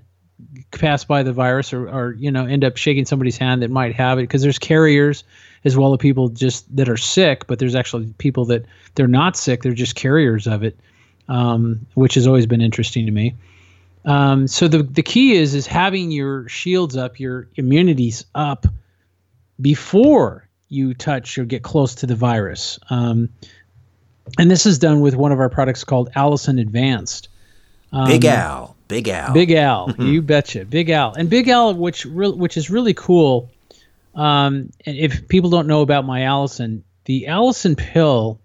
pass 0.72 1.03
by 1.03 1.24
the 1.24 1.32
virus 1.32 1.72
or, 1.74 1.88
or 1.88 2.13
you 2.13 2.29
know 2.29 2.46
end 2.46 2.63
up 2.63 2.75
shaking 2.75 3.05
somebody's 3.05 3.38
hand 3.38 3.62
that 3.62 3.70
might 3.70 3.96
have 3.96 4.20
it 4.20 4.24
because 4.24 4.41
there's 4.41 4.60
carriers 4.60 5.24
as 5.63 5.77
well 5.77 5.94
as 5.94 5.98
people 5.98 6.27
just 6.27 6.75
that 6.75 6.89
are 6.89 6.98
sick 6.98 7.48
but 7.48 7.58
there's 7.60 7.75
actually 7.75 8.13
people 8.17 8.44
that 8.44 8.65
they're 8.96 9.08
not 9.08 9.38
sick 9.38 9.63
they're 9.63 9.72
just 9.72 9.96
carriers 9.96 10.46
of 10.46 10.63
it 10.63 10.77
um, 11.29 11.86
which 11.94 12.15
has 12.15 12.27
always 12.27 12.46
been 12.46 12.62
interesting 12.62 13.05
to 13.05 13.12
me 13.12 13.34
um, 14.03 14.48
so 14.48 14.67
the, 14.67 14.84
the 14.84 15.01
key 15.01 15.34
is 15.34 15.53
is 15.55 15.65
having 15.65 16.12
your 16.12 16.48
shields 16.50 16.98
up 16.98 17.17
your 17.20 17.48
immunities 17.55 18.25
up 18.36 18.65
before 19.62 20.45
you 20.69 20.93
touch 20.93 21.38
or 21.38 21.45
get 21.45 21.63
close 21.63 21.95
to 21.95 22.05
the 22.05 22.15
virus. 22.15 22.79
Um, 22.89 23.29
and 24.38 24.50
this 24.50 24.65
is 24.65 24.79
done 24.79 25.01
with 25.01 25.15
one 25.15 25.31
of 25.31 25.39
our 25.39 25.50
products 25.50 25.84
called 25.84 26.12
Allicin 26.13 26.60
Advanced. 26.60 27.29
Um, 27.91 28.07
Big 28.07 28.25
Al, 28.25 28.75
Big 28.88 29.07
Al, 29.07 29.34
Big 29.34 29.51
Al, 29.51 29.93
you 30.00 30.22
betcha, 30.22 30.65
Big 30.65 30.89
Al, 30.89 31.13
and 31.13 31.29
Big 31.29 31.48
Al, 31.48 31.74
which 31.75 32.05
re- 32.05 32.31
which 32.31 32.57
is 32.57 32.69
really 32.69 32.93
cool. 32.93 33.50
Um, 34.15 34.72
and 34.86 34.98
if 34.98 35.27
people 35.27 35.50
don't 35.50 35.67
know 35.67 35.81
about 35.81 36.05
my 36.05 36.22
Allicin, 36.22 36.81
the 37.05 37.25
Allicin 37.29 37.77
pill 37.77 38.39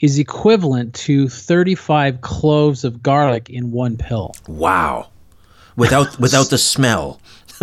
is 0.00 0.18
equivalent 0.18 0.94
to 0.94 1.28
35 1.28 2.20
cloves 2.20 2.84
of 2.84 3.02
garlic 3.02 3.50
in 3.50 3.70
one 3.70 3.96
pill. 3.96 4.34
Wow, 4.48 5.08
without 5.76 6.18
without 6.18 6.50
the 6.50 6.58
smell. 6.58 7.20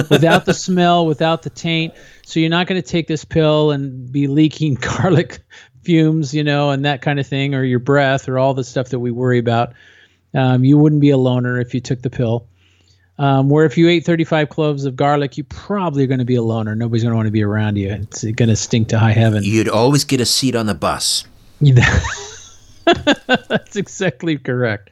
Without 0.10 0.46
the 0.46 0.54
smell, 0.54 1.06
without 1.06 1.44
the 1.44 1.50
taint. 1.50 1.94
So 2.26 2.40
you're 2.40 2.50
not 2.50 2.68
going 2.68 2.82
to 2.82 2.88
take 2.88 3.08
this 3.08 3.26
pill 3.26 3.72
and 3.72 4.12
be 4.12 4.28
leaking 4.28 4.74
garlic 4.82 5.40
fumes, 5.84 6.34
you 6.34 6.44
know, 6.44 6.70
and 6.72 6.86
that 6.86 7.02
kind 7.02 7.20
of 7.20 7.28
thing, 7.28 7.56
or 7.56 7.64
your 7.64 7.80
breath, 7.80 8.30
or 8.30 8.38
all 8.38 8.54
the 8.54 8.64
stuff 8.64 8.90
that 8.90 9.00
we 9.00 9.12
worry 9.12 9.40
about. 9.40 9.74
Um, 10.34 10.64
you 10.64 10.78
wouldn't 10.78 11.02
be 11.02 11.10
a 11.10 11.18
loner 11.18 11.60
if 11.60 11.74
you 11.74 11.80
took 11.80 12.02
the 12.02 12.10
pill. 12.10 12.48
Um, 13.20 13.50
where 13.50 13.66
if 13.66 13.78
you 13.78 13.90
ate 13.90 14.06
35 14.06 14.50
cloves 14.50 14.86
of 14.86 14.96
garlic, 14.96 15.38
you 15.38 15.44
probably 15.46 16.04
are 16.04 16.08
going 16.08 16.20
to 16.20 16.26
be 16.26 16.36
a 16.36 16.42
loner. 16.44 16.76
Nobody's 16.76 17.02
going 17.02 17.12
to 17.12 17.16
want 17.16 17.26
to 17.28 17.32
be 17.32 17.44
around 17.44 17.78
you. 17.78 17.92
It's 17.92 18.24
going 18.24 18.50
to 18.50 18.56
stink 18.56 18.90
to 18.90 19.00
high 19.00 19.14
heaven. 19.14 19.44
You'd 19.44 19.70
always 19.70 20.04
get 20.04 20.22
a 20.22 20.26
seat 20.26 20.56
on 20.56 20.68
the 20.68 20.76
bus. 20.76 21.26
that's 22.86 23.76
exactly 23.76 24.38
correct. 24.38 24.92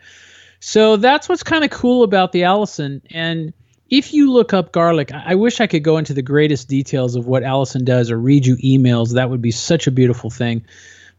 So 0.60 0.98
that's 0.98 1.30
what's 1.30 1.44
kind 1.44 1.64
of 1.64 1.70
cool 1.70 2.02
about 2.04 2.32
the 2.32 2.42
Allicin. 2.42 3.02
And 3.12 3.54
if 3.90 4.14
you 4.14 4.32
look 4.32 4.54
up 4.54 4.72
garlic, 4.72 5.12
I 5.14 5.36
wish 5.36 5.62
I 5.62 5.68
could 5.68 5.84
go 5.84 5.98
into 5.98 6.14
the 6.14 6.22
greatest 6.22 6.68
details 6.68 7.16
of 7.16 7.28
what 7.28 7.44
Allicin 7.44 7.86
does 7.86 8.10
or 8.10 8.18
read 8.18 8.46
you 8.46 8.56
emails. 8.58 9.14
That 9.14 9.30
would 9.30 9.42
be 9.42 9.52
such 9.52 9.88
a 9.88 9.92
beautiful 9.92 10.30
thing. 10.30 10.66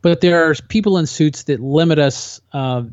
But 0.02 0.20
there 0.20 0.48
are 0.48 0.54
people 0.68 0.98
in 0.98 1.06
suits 1.06 1.44
that 1.44 1.60
limit 1.60 1.98
us, 1.98 2.40
uh, 2.52 2.84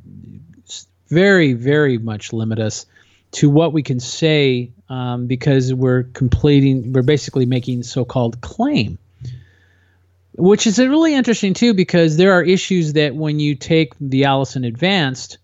very, 1.09 1.53
very 1.53 1.97
much 1.97 2.33
limit 2.33 2.59
us 2.59 2.85
to 3.33 3.49
what 3.49 3.73
we 3.73 3.83
can 3.83 3.99
say 3.99 4.71
um, 4.89 5.27
because 5.27 5.73
we're 5.73 6.03
completing, 6.03 6.93
we're 6.93 7.01
basically 7.01 7.45
making 7.45 7.83
so 7.83 8.05
called 8.05 8.41
claim. 8.41 8.97
Which 10.35 10.65
is 10.65 10.79
really 10.79 11.13
interesting 11.13 11.53
too, 11.53 11.73
because 11.73 12.17
there 12.17 12.33
are 12.33 12.43
issues 12.43 12.93
that 12.93 13.15
when 13.15 13.39
you 13.39 13.53
take 13.55 13.93
the 13.99 14.23
Allicin 14.23 14.65
Advanced, 14.65 15.37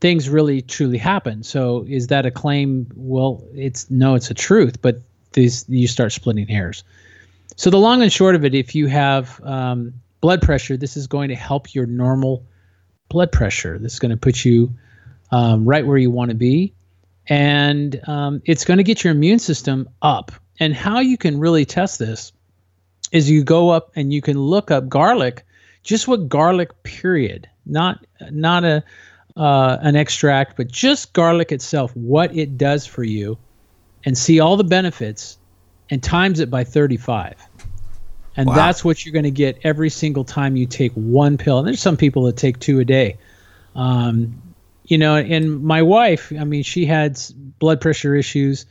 things 0.00 0.28
really 0.28 0.62
truly 0.62 0.98
happen. 0.98 1.42
So 1.42 1.84
is 1.88 2.08
that 2.08 2.26
a 2.26 2.30
claim? 2.30 2.86
Well, 2.94 3.44
it's 3.54 3.90
no, 3.90 4.14
it's 4.14 4.30
a 4.30 4.34
truth, 4.34 4.80
but 4.80 5.00
these 5.32 5.64
you 5.68 5.88
start 5.88 6.12
splitting 6.12 6.46
hairs. 6.46 6.84
So 7.56 7.70
the 7.70 7.78
long 7.78 8.02
and 8.02 8.12
short 8.12 8.34
of 8.34 8.44
it, 8.44 8.54
if 8.54 8.74
you 8.74 8.86
have 8.86 9.40
um, 9.42 9.94
blood 10.20 10.42
pressure, 10.42 10.76
this 10.76 10.96
is 10.96 11.06
going 11.06 11.28
to 11.28 11.34
help 11.34 11.74
your 11.74 11.86
normal 11.86 12.44
blood 13.08 13.32
pressure. 13.32 13.78
This 13.78 13.94
is 13.94 13.98
going 13.98 14.10
to 14.10 14.16
put 14.16 14.44
you 14.44 14.72
um, 15.32 15.64
right 15.64 15.86
where 15.86 15.98
you 15.98 16.10
want 16.10 16.30
to 16.30 16.36
be, 16.36 16.72
and 17.26 18.00
um, 18.08 18.42
it's 18.44 18.64
going 18.64 18.78
to 18.78 18.84
get 18.84 19.02
your 19.02 19.12
immune 19.12 19.38
system 19.38 19.88
up. 20.02 20.32
And 20.60 20.74
how 20.74 21.00
you 21.00 21.16
can 21.16 21.38
really 21.38 21.64
test 21.64 21.98
this 21.98 22.32
is 23.12 23.30
you 23.30 23.44
go 23.44 23.70
up 23.70 23.92
and 23.94 24.12
you 24.12 24.20
can 24.20 24.38
look 24.38 24.70
up 24.70 24.88
garlic, 24.88 25.44
just 25.82 26.08
what 26.08 26.28
garlic 26.28 26.82
period, 26.82 27.48
not 27.66 28.04
not 28.30 28.64
a 28.64 28.82
uh, 29.38 29.78
an 29.80 29.94
extract, 29.94 30.56
but 30.56 30.68
just 30.70 31.12
garlic 31.12 31.52
itself, 31.52 31.96
what 31.96 32.36
it 32.36 32.58
does 32.58 32.84
for 32.84 33.04
you, 33.04 33.38
and 34.04 34.18
see 34.18 34.40
all 34.40 34.56
the 34.56 34.64
benefits, 34.64 35.38
and 35.88 36.02
times 36.02 36.40
it 36.40 36.50
by 36.50 36.64
35. 36.64 37.36
And 38.36 38.48
wow. 38.48 38.54
that's 38.54 38.84
what 38.84 39.04
you're 39.04 39.12
going 39.12 39.24
to 39.24 39.30
get 39.30 39.58
every 39.62 39.90
single 39.90 40.24
time 40.24 40.56
you 40.56 40.66
take 40.66 40.92
one 40.92 41.38
pill. 41.38 41.58
And 41.58 41.66
there's 41.66 41.80
some 41.80 41.96
people 41.96 42.24
that 42.24 42.36
take 42.36 42.58
two 42.58 42.80
a 42.80 42.84
day. 42.84 43.16
Um, 43.74 44.42
you 44.84 44.98
know, 44.98 45.16
and 45.16 45.62
my 45.62 45.82
wife, 45.82 46.32
I 46.38 46.44
mean, 46.44 46.62
she 46.62 46.84
had 46.84 47.20
blood 47.58 47.80
pressure 47.80 48.14
issues, 48.14 48.66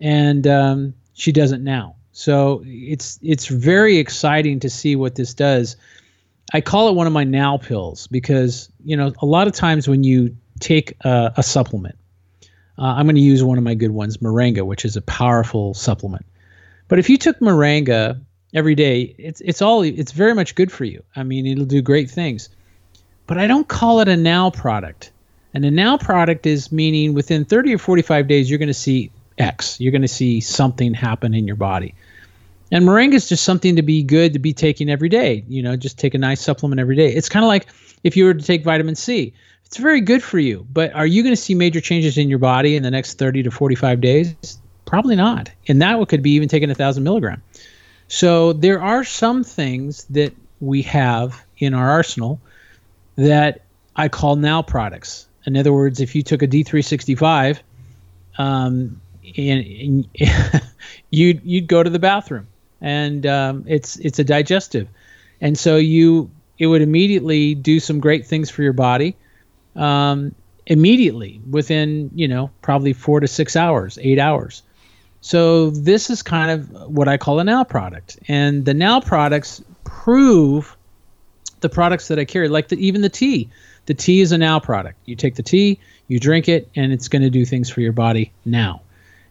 and 0.00 0.46
um, 0.46 0.94
she 1.12 1.32
doesn't 1.32 1.62
now. 1.62 1.96
So 2.12 2.62
it's 2.64 3.18
it's 3.22 3.48
very 3.48 3.98
exciting 3.98 4.60
to 4.60 4.70
see 4.70 4.96
what 4.96 5.16
this 5.16 5.34
does 5.34 5.76
I 6.52 6.60
call 6.60 6.88
it 6.88 6.94
one 6.94 7.06
of 7.06 7.12
my 7.12 7.24
now 7.24 7.58
pills 7.58 8.06
because 8.06 8.70
you 8.84 8.96
know 8.96 9.12
a 9.20 9.26
lot 9.26 9.46
of 9.46 9.52
times 9.52 9.88
when 9.88 10.04
you 10.04 10.36
take 10.60 10.94
a, 11.04 11.34
a 11.36 11.42
supplement, 11.42 11.96
uh, 12.78 12.84
I'm 12.84 13.06
going 13.06 13.16
to 13.16 13.20
use 13.20 13.42
one 13.42 13.58
of 13.58 13.64
my 13.64 13.74
good 13.74 13.90
ones, 13.90 14.18
Moringa, 14.18 14.64
which 14.64 14.84
is 14.84 14.96
a 14.96 15.02
powerful 15.02 15.74
supplement. 15.74 16.24
But 16.88 16.98
if 16.98 17.10
you 17.10 17.18
took 17.18 17.40
Moringa 17.40 18.20
every 18.54 18.74
day, 18.74 19.14
it's 19.18 19.40
it's 19.40 19.62
all 19.62 19.82
it's 19.82 20.12
very 20.12 20.34
much 20.34 20.54
good 20.54 20.70
for 20.70 20.84
you. 20.84 21.02
I 21.14 21.22
mean, 21.22 21.46
it'll 21.46 21.64
do 21.64 21.82
great 21.82 22.10
things. 22.10 22.48
But 23.26 23.38
I 23.38 23.46
don't 23.46 23.66
call 23.66 24.00
it 24.00 24.08
a 24.08 24.16
now 24.16 24.50
product. 24.50 25.10
And 25.52 25.64
a 25.64 25.70
now 25.70 25.96
product 25.96 26.46
is 26.46 26.70
meaning 26.70 27.14
within 27.14 27.44
30 27.44 27.74
or 27.74 27.78
45 27.78 28.28
days 28.28 28.48
you're 28.48 28.58
going 28.58 28.68
to 28.68 28.74
see 28.74 29.10
X. 29.38 29.80
You're 29.80 29.92
going 29.92 30.02
to 30.02 30.08
see 30.08 30.40
something 30.40 30.94
happen 30.94 31.34
in 31.34 31.46
your 31.46 31.56
body. 31.56 31.94
And 32.72 32.84
moringa 32.84 33.14
is 33.14 33.28
just 33.28 33.44
something 33.44 33.76
to 33.76 33.82
be 33.82 34.02
good 34.02 34.32
to 34.32 34.38
be 34.38 34.52
taking 34.52 34.90
every 34.90 35.08
day. 35.08 35.44
You 35.48 35.62
know, 35.62 35.76
just 35.76 35.98
take 35.98 36.14
a 36.14 36.18
nice 36.18 36.40
supplement 36.40 36.80
every 36.80 36.96
day. 36.96 37.12
It's 37.12 37.28
kind 37.28 37.44
of 37.44 37.48
like 37.48 37.66
if 38.02 38.16
you 38.16 38.24
were 38.24 38.34
to 38.34 38.42
take 38.42 38.64
vitamin 38.64 38.94
C. 38.94 39.32
It's 39.64 39.78
very 39.78 40.00
good 40.00 40.22
for 40.22 40.38
you, 40.38 40.64
but 40.72 40.94
are 40.94 41.06
you 41.06 41.24
going 41.24 41.34
to 41.34 41.40
see 41.40 41.52
major 41.52 41.80
changes 41.80 42.16
in 42.16 42.28
your 42.28 42.38
body 42.38 42.76
in 42.76 42.84
the 42.84 42.90
next 42.90 43.18
30 43.18 43.42
to 43.42 43.50
45 43.50 44.00
days? 44.00 44.58
Probably 44.84 45.16
not. 45.16 45.50
And 45.66 45.82
that 45.82 46.08
could 46.08 46.22
be 46.22 46.30
even 46.30 46.48
taking 46.48 46.70
a 46.70 46.74
thousand 46.74 47.02
milligram. 47.02 47.42
So 48.06 48.52
there 48.52 48.80
are 48.80 49.02
some 49.02 49.42
things 49.42 50.04
that 50.04 50.32
we 50.60 50.82
have 50.82 51.44
in 51.58 51.74
our 51.74 51.90
arsenal 51.90 52.40
that 53.16 53.62
I 53.96 54.08
call 54.08 54.36
now 54.36 54.62
products. 54.62 55.26
In 55.46 55.56
other 55.56 55.72
words, 55.72 56.00
if 56.00 56.14
you 56.14 56.22
took 56.22 56.42
a 56.42 56.46
D365 56.46 57.58
um, 58.38 59.00
and, 59.36 59.66
and 59.66 60.08
you'd 61.10 61.40
you'd 61.44 61.66
go 61.66 61.82
to 61.82 61.90
the 61.90 61.98
bathroom 61.98 62.46
and 62.80 63.26
um, 63.26 63.64
it's 63.66 63.96
it's 63.96 64.18
a 64.18 64.24
digestive, 64.24 64.88
and 65.40 65.58
so 65.58 65.76
you 65.76 66.30
it 66.58 66.66
would 66.66 66.82
immediately 66.82 67.54
do 67.54 67.80
some 67.80 68.00
great 68.00 68.26
things 68.26 68.50
for 68.50 68.62
your 68.62 68.72
body, 68.72 69.16
um, 69.74 70.34
immediately 70.66 71.40
within 71.48 72.10
you 72.14 72.28
know 72.28 72.50
probably 72.62 72.92
four 72.92 73.20
to 73.20 73.28
six 73.28 73.56
hours, 73.56 73.98
eight 74.00 74.18
hours. 74.18 74.62
So 75.20 75.70
this 75.70 76.10
is 76.10 76.22
kind 76.22 76.50
of 76.50 76.70
what 76.90 77.08
I 77.08 77.16
call 77.16 77.40
a 77.40 77.44
now 77.44 77.64
product, 77.64 78.18
and 78.28 78.64
the 78.64 78.74
now 78.74 79.00
products 79.00 79.62
prove 79.84 80.76
the 81.60 81.68
products 81.68 82.08
that 82.08 82.18
I 82.18 82.24
carry, 82.24 82.48
like 82.48 82.68
the, 82.68 82.76
even 82.76 83.00
the 83.00 83.08
tea. 83.08 83.48
The 83.86 83.94
tea 83.94 84.20
is 84.20 84.32
a 84.32 84.38
now 84.38 84.58
product. 84.58 84.98
You 85.04 85.14
take 85.16 85.36
the 85.36 85.42
tea, 85.42 85.78
you 86.08 86.18
drink 86.18 86.48
it, 86.48 86.68
and 86.74 86.92
it's 86.92 87.08
going 87.08 87.22
to 87.22 87.30
do 87.30 87.44
things 87.44 87.70
for 87.70 87.80
your 87.80 87.92
body 87.92 88.32
now 88.44 88.82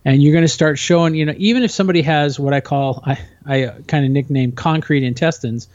and 0.06 0.24
you're 0.24 0.32
going 0.32 0.46
to 0.46 0.48
start 0.48 0.80
showing 0.80 1.16
you 1.16 1.26
know 1.26 1.34
even 1.38 1.64
if 1.64 1.72
somebody 1.72 2.02
has 2.02 2.40
what 2.40 2.54
i 2.54 2.62
call 2.62 3.04
i, 3.06 3.20
I 3.46 3.74
kind 3.88 4.06
of 4.06 4.12
nickname 4.12 4.52
concrete 4.54 5.04
intestines 5.04 5.68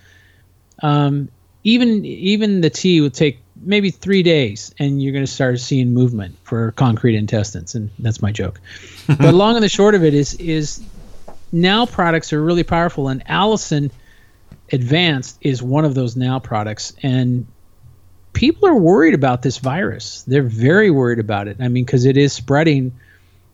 um, 0.82 1.28
even 1.64 2.04
even 2.04 2.60
the 2.62 2.70
tea 2.70 3.00
will 3.00 3.10
take 3.10 3.38
maybe 3.62 3.90
three 3.90 4.22
days 4.22 4.74
and 4.78 5.02
you're 5.02 5.12
going 5.12 5.24
to 5.24 5.30
start 5.30 5.60
seeing 5.60 5.92
movement 5.92 6.36
for 6.44 6.72
concrete 6.72 7.16
intestines. 7.16 7.74
And 7.74 7.90
that's 7.98 8.22
my 8.22 8.32
joke. 8.32 8.60
But 9.06 9.34
long 9.34 9.56
and 9.56 9.64
the 9.64 9.68
short 9.68 9.94
of 9.94 10.04
it 10.04 10.14
is 10.14 10.34
is 10.34 10.82
now 11.52 11.84
products 11.84 12.32
are 12.32 12.42
really 12.42 12.62
powerful. 12.62 13.08
And 13.08 13.24
allicin 13.26 13.90
advanced 14.72 15.38
is 15.40 15.62
one 15.62 15.84
of 15.84 15.94
those 15.94 16.16
now 16.16 16.38
products. 16.38 16.92
And 17.02 17.46
people 18.32 18.68
are 18.68 18.74
worried 18.74 19.14
about 19.14 19.42
this 19.42 19.58
virus. 19.58 20.22
They're 20.22 20.42
very 20.42 20.90
worried 20.90 21.18
about 21.18 21.48
it. 21.48 21.56
I 21.60 21.68
mean 21.68 21.84
because 21.84 22.04
it 22.04 22.16
is 22.16 22.32
spreading 22.32 22.92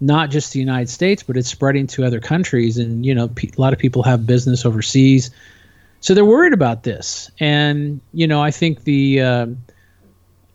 not 0.00 0.30
just 0.30 0.52
the 0.52 0.60
United 0.60 0.88
States, 0.90 1.22
but 1.22 1.36
it's 1.36 1.48
spreading 1.48 1.86
to 1.88 2.04
other 2.04 2.20
countries. 2.20 2.76
And, 2.76 3.04
you 3.04 3.14
know, 3.14 3.28
pe- 3.28 3.50
a 3.56 3.60
lot 3.60 3.72
of 3.72 3.78
people 3.78 4.02
have 4.02 4.26
business 4.26 4.66
overseas. 4.66 5.30
So 6.00 6.14
they're 6.14 6.24
worried 6.24 6.52
about 6.52 6.82
this. 6.82 7.30
And, 7.40 8.00
you 8.12 8.26
know, 8.26 8.42
I 8.42 8.50
think 8.50 8.84
the, 8.84 9.20
uh, 9.20 9.46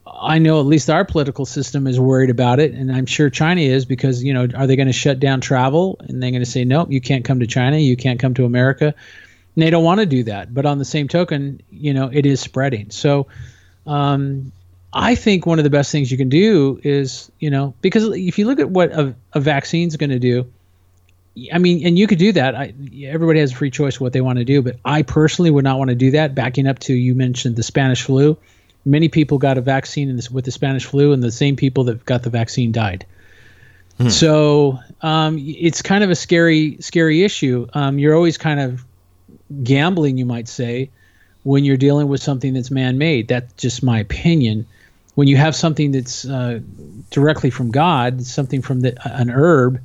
I 0.06 0.38
know 0.38 0.60
at 0.60 0.66
least 0.66 0.90
our 0.90 1.04
political 1.04 1.46
system 1.46 1.88
is 1.88 2.00
worried 2.00 2.30
about 2.30 2.60
it. 2.60 2.74
And 2.74 2.92
I'm 2.92 3.08
sure 3.08 3.30
China 3.30 3.62
is 3.62 3.86
because, 3.86 4.24
you 4.24 4.34
know, 4.34 4.48
are 4.56 4.68
they 4.68 4.76
going 4.76 4.88
to 4.88 4.94
shut 4.94 5.20
down 5.20 5.42
travel? 5.42 5.98
And 6.02 6.22
they're 6.22 6.32
going 6.32 6.44
to 6.44 6.50
say, 6.50 6.64
nope, 6.64 6.92
you 6.92 7.02
can't 7.02 7.26
come 7.26 7.40
to 7.40 7.48
China. 7.48 7.78
You 7.78 7.98
can't 7.98 8.20
come 8.20 8.36
to 8.36 8.46
America. 8.46 8.94
And 9.56 9.64
they 9.64 9.70
don't 9.70 9.84
want 9.84 10.00
to 10.00 10.06
do 10.06 10.24
that. 10.24 10.54
But 10.54 10.66
on 10.66 10.78
the 10.78 10.86
same 10.86 11.08
token, 11.08 11.62
you 11.72 11.94
know, 11.94 12.10
it 12.14 12.26
is 12.26 12.40
spreading. 12.40 12.92
So, 12.92 13.28
um, 13.88 14.52
I 14.94 15.16
think 15.16 15.46
one 15.46 15.58
of 15.58 15.64
the 15.64 15.70
best 15.70 15.92
things 15.92 16.12
you 16.12 16.18
can 16.18 16.30
do 16.30 16.80
is, 16.84 17.32
you 17.40 17.50
know, 17.50 17.74
because 17.82 18.04
if 18.10 18.38
you 18.38 18.46
look 18.46 18.60
at 18.60 18.70
what 18.70 18.92
a, 18.92 19.16
a 19.34 19.40
vaccine 19.40 19.88
is 19.88 19.96
going 19.96 20.10
to 20.10 20.20
do, 20.20 20.52
I 21.54 21.60
mean, 21.60 21.86
and 21.86 21.98
you 21.98 22.08
could 22.08 22.18
do 22.18 22.34
that. 22.34 22.56
I, 22.56 22.74
everybody 23.06 23.40
has 23.40 23.54
a 23.54 23.56
free 23.56 23.72
choice 23.72 24.02
what 24.02 24.12
they 24.12 24.20
want 24.20 24.40
to 24.40 24.44
do, 24.44 24.62
but 24.62 24.76
I 24.84 25.04
personally 25.04 25.50
would 25.50 25.64
not 25.64 25.78
want 25.78 25.90
to 25.90 25.96
do 25.96 26.12
that. 26.12 26.36
Backing 26.36 26.68
up 26.68 26.80
to 26.80 26.94
you 26.94 27.16
mentioned 27.16 27.56
the 27.56 27.64
Spanish 27.64 28.02
flu, 28.04 28.38
many 28.84 29.08
people 29.08 29.38
got 29.38 29.58
a 29.58 29.62
vaccine 29.62 30.14
this, 30.14 30.30
with 30.30 30.44
the 30.44 30.52
Spanish 30.52 30.86
flu, 30.86 31.14
and 31.14 31.24
the 31.24 31.32
same 31.32 31.56
people 31.56 31.86
that 31.86 32.04
got 32.04 32.24
the 32.24 32.30
vaccine 32.30 32.74
died. 32.74 33.06
Hmm. 33.98 34.10
So 34.10 34.80
um, 35.02 35.38
it's 35.40 35.82
kind 35.82 36.04
of 36.04 36.10
a 36.10 36.16
scary, 36.16 36.78
scary 36.82 37.24
issue. 37.24 37.66
Um, 37.74 37.98
you're 37.98 38.16
always 38.16 38.38
kind 38.38 38.60
of 38.60 38.84
gambling, 39.64 40.18
you 40.18 40.26
might 40.26 40.50
say, 40.50 40.90
when 41.44 41.64
you're 41.64 41.78
dealing 41.78 42.10
with 42.10 42.22
something 42.22 42.54
that's 42.54 42.72
man-made. 42.72 43.30
That's 43.30 43.54
just 43.54 43.84
my 43.84 44.00
opinion 44.00 44.68
when 45.16 45.28
you 45.28 45.38
have 45.38 45.56
something 45.56 45.92
that's 45.92 46.26
uh, 46.26 46.60
directly 47.10 47.50
from 47.50 47.72
God, 47.72 48.24
something 48.24 48.62
from 48.62 48.82
the, 48.82 48.96
an 49.06 49.30
herb. 49.30 49.82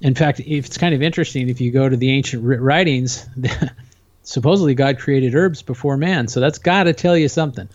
In 0.00 0.14
fact, 0.14 0.40
if 0.40 0.66
it's 0.66 0.78
kind 0.78 0.94
of 0.94 1.02
interesting, 1.02 1.48
if 1.48 1.60
you 1.60 1.70
go 1.70 1.88
to 1.88 1.96
the 1.96 2.10
ancient 2.10 2.42
writings, 2.44 3.26
supposedly 4.22 4.74
God 4.74 4.98
created 4.98 5.34
herbs 5.34 5.62
before 5.62 5.96
man. 5.96 6.28
So 6.28 6.40
that's 6.40 6.58
got 6.58 6.84
to 6.84 6.92
tell 6.92 7.16
you 7.16 7.28
something. 7.28 7.68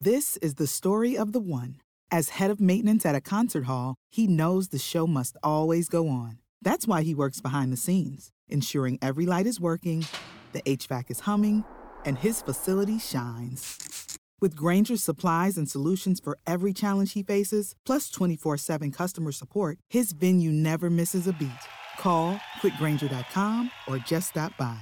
This 0.00 0.36
is 0.38 0.54
the 0.54 0.66
story 0.66 1.16
of 1.16 1.32
the 1.32 1.40
one. 1.40 1.80
As 2.10 2.28
head 2.28 2.50
of 2.50 2.60
maintenance 2.60 3.06
at 3.06 3.14
a 3.14 3.20
concert 3.20 3.64
hall, 3.64 3.96
he 4.10 4.26
knows 4.26 4.68
the 4.68 4.78
show 4.78 5.06
must 5.06 5.36
always 5.42 5.88
go 5.88 6.08
on. 6.08 6.38
That's 6.62 6.86
why 6.86 7.02
he 7.02 7.14
works 7.14 7.40
behind 7.40 7.72
the 7.72 7.76
scenes, 7.76 8.30
ensuring 8.48 8.98
every 9.02 9.26
light 9.26 9.46
is 9.46 9.58
working, 9.58 10.06
the 10.52 10.62
HVAC 10.62 11.10
is 11.10 11.20
humming, 11.20 11.64
and 12.04 12.18
his 12.18 12.40
facility 12.42 12.98
shines. 12.98 14.03
With 14.40 14.56
Grainger's 14.56 15.02
supplies 15.02 15.56
and 15.56 15.70
solutions 15.70 16.20
for 16.20 16.38
every 16.46 16.72
challenge 16.72 17.12
he 17.12 17.22
faces, 17.22 17.74
plus 17.86 18.10
24 18.10 18.58
7 18.58 18.90
customer 18.90 19.32
support, 19.32 19.78
his 19.88 20.12
venue 20.12 20.52
never 20.52 20.90
misses 20.90 21.26
a 21.26 21.32
beat. 21.32 21.50
Call 21.98 22.40
quickgranger.com 22.60 23.70
or 23.86 23.98
just 23.98 24.30
stop 24.30 24.56
by. 24.58 24.78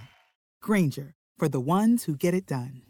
Grainger, 0.62 1.14
for 1.38 1.48
the 1.48 1.60
ones 1.60 2.04
who 2.04 2.16
get 2.16 2.34
it 2.34 2.46
done. 2.46 2.82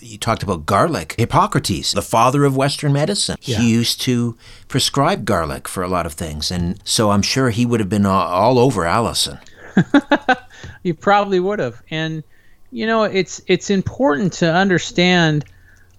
You 0.00 0.18
talked 0.18 0.42
about 0.44 0.66
garlic. 0.66 1.14
Hippocrates, 1.18 1.92
the 1.92 2.02
father 2.02 2.44
of 2.44 2.56
Western 2.56 2.92
medicine, 2.92 3.36
yeah. 3.40 3.58
he 3.58 3.72
used 3.72 4.00
to 4.02 4.36
prescribe 4.68 5.24
garlic 5.24 5.66
for 5.66 5.82
a 5.82 5.88
lot 5.88 6.06
of 6.06 6.12
things. 6.12 6.52
And 6.52 6.78
so 6.84 7.10
I'm 7.10 7.22
sure 7.22 7.50
he 7.50 7.66
would 7.66 7.80
have 7.80 7.88
been 7.88 8.06
all, 8.06 8.28
all 8.28 8.58
over 8.58 8.82
Allicin. 8.82 9.40
you 10.82 10.94
probably 10.94 11.40
would 11.40 11.58
have. 11.58 11.82
And 11.90 12.22
you 12.70 12.86
know, 12.86 13.04
it's 13.04 13.40
it's 13.46 13.70
important 13.70 14.34
to 14.34 14.52
understand 14.52 15.44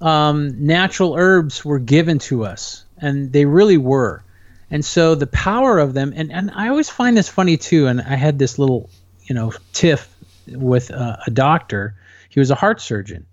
um, 0.02 0.66
natural 0.66 1.16
herbs 1.16 1.66
were 1.66 1.80
given 1.80 2.20
to 2.20 2.46
us, 2.46 2.86
and 2.98 3.32
they 3.32 3.46
really 3.46 3.78
were. 3.78 4.24
And 4.72 4.86
so 4.86 5.16
the 5.16 5.28
power 5.28 5.80
of 5.80 5.94
them, 5.94 6.14
and, 6.16 6.32
and 6.32 6.52
I 6.52 6.70
always 6.70 6.90
find 6.90 7.18
this 7.18 7.28
funny 7.28 7.58
too. 7.58 7.88
And 7.88 8.02
I 8.02 8.16
had 8.16 8.38
this 8.38 8.60
little, 8.60 8.90
you 9.24 9.34
know, 9.34 9.52
tiff 9.74 10.16
with 10.48 10.92
a 10.92 11.32
doctor. 11.34 11.96
He 12.30 12.40
was 12.40 12.52
a 12.52 12.56
heart 12.56 12.80
surgeon, 12.80 13.26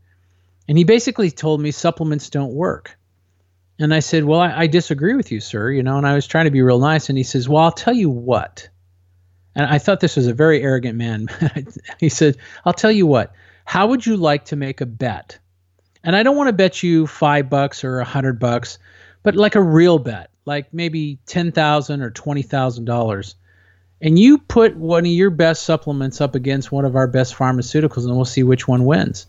and 0.67 0.79
he 0.79 0.85
basically 0.85 1.31
told 1.31 1.61
me 1.61 1.71
supplements 1.71 2.31
don't 2.31 2.55
work. 2.55 2.97
And 3.79 3.93
I 3.93 4.01
said, 4.01 4.25
well, 4.25 4.41
I, 4.41 4.61
I 4.61 4.67
disagree 4.67 5.15
with 5.15 5.31
you, 5.31 5.41
sir. 5.41 5.71
You 5.71 5.83
know, 5.83 5.99
and 5.99 6.07
I 6.07 6.15
was 6.15 6.27
trying 6.27 6.47
to 6.47 6.51
be 6.51 6.63
real 6.63 6.79
nice. 6.79 7.11
And 7.11 7.19
he 7.19 7.25
says, 7.25 7.47
well, 7.47 7.65
I'll 7.65 7.73
tell 7.73 7.95
you 7.95 8.09
what 8.09 8.71
and 9.57 9.65
I 9.67 9.79
thought 9.79 10.01
this 10.01 10.17
was 10.17 10.27
a 10.27 10.35
very 10.35 10.63
arrogant 10.63 10.99
man. 10.99 11.29
he 11.99 12.11
said, 12.11 12.37
I'll 12.67 12.75
tell 12.75 12.93
you 12.93 13.07
what, 13.07 13.33
how 13.65 13.87
would 13.89 14.05
you 14.05 14.19
like 14.19 14.45
to 14.47 14.57
make 14.57 14.83
a 14.83 14.87
bet? 14.87 15.39
And 16.05 16.15
I 16.15 16.23
don't 16.23 16.37
want 16.37 16.49
to 16.49 16.53
bet 16.53 16.83
you 16.83 17.07
five 17.07 17.49
bucks 17.49 17.83
or 17.83 17.99
a 17.99 18.05
hundred 18.05 18.39
bucks, 18.39 18.79
but 19.23 19.35
like 19.35 19.55
a 19.55 19.63
real 19.63 19.99
bet, 19.99 20.31
like 20.45 20.73
maybe 20.75 21.19
ten 21.27 21.51
thousand 21.53 22.03
or 22.03 22.11
twenty 22.11 22.43
thousand 22.43 22.85
dollars. 22.85 23.35
And 24.03 24.19
you 24.19 24.39
put 24.39 24.77
one 24.77 25.07
of 25.07 25.11
your 25.11 25.31
best 25.31 25.63
supplements 25.63 26.21
up 26.21 26.35
against 26.35 26.71
one 26.71 26.85
of 26.85 26.95
our 26.95 27.09
best 27.09 27.35
pharmaceuticals, 27.35 28.05
and 28.05 28.15
we'll 28.15 28.27
see 28.27 28.43
which 28.43 28.69
one 28.69 28.85
wins. 28.85 29.27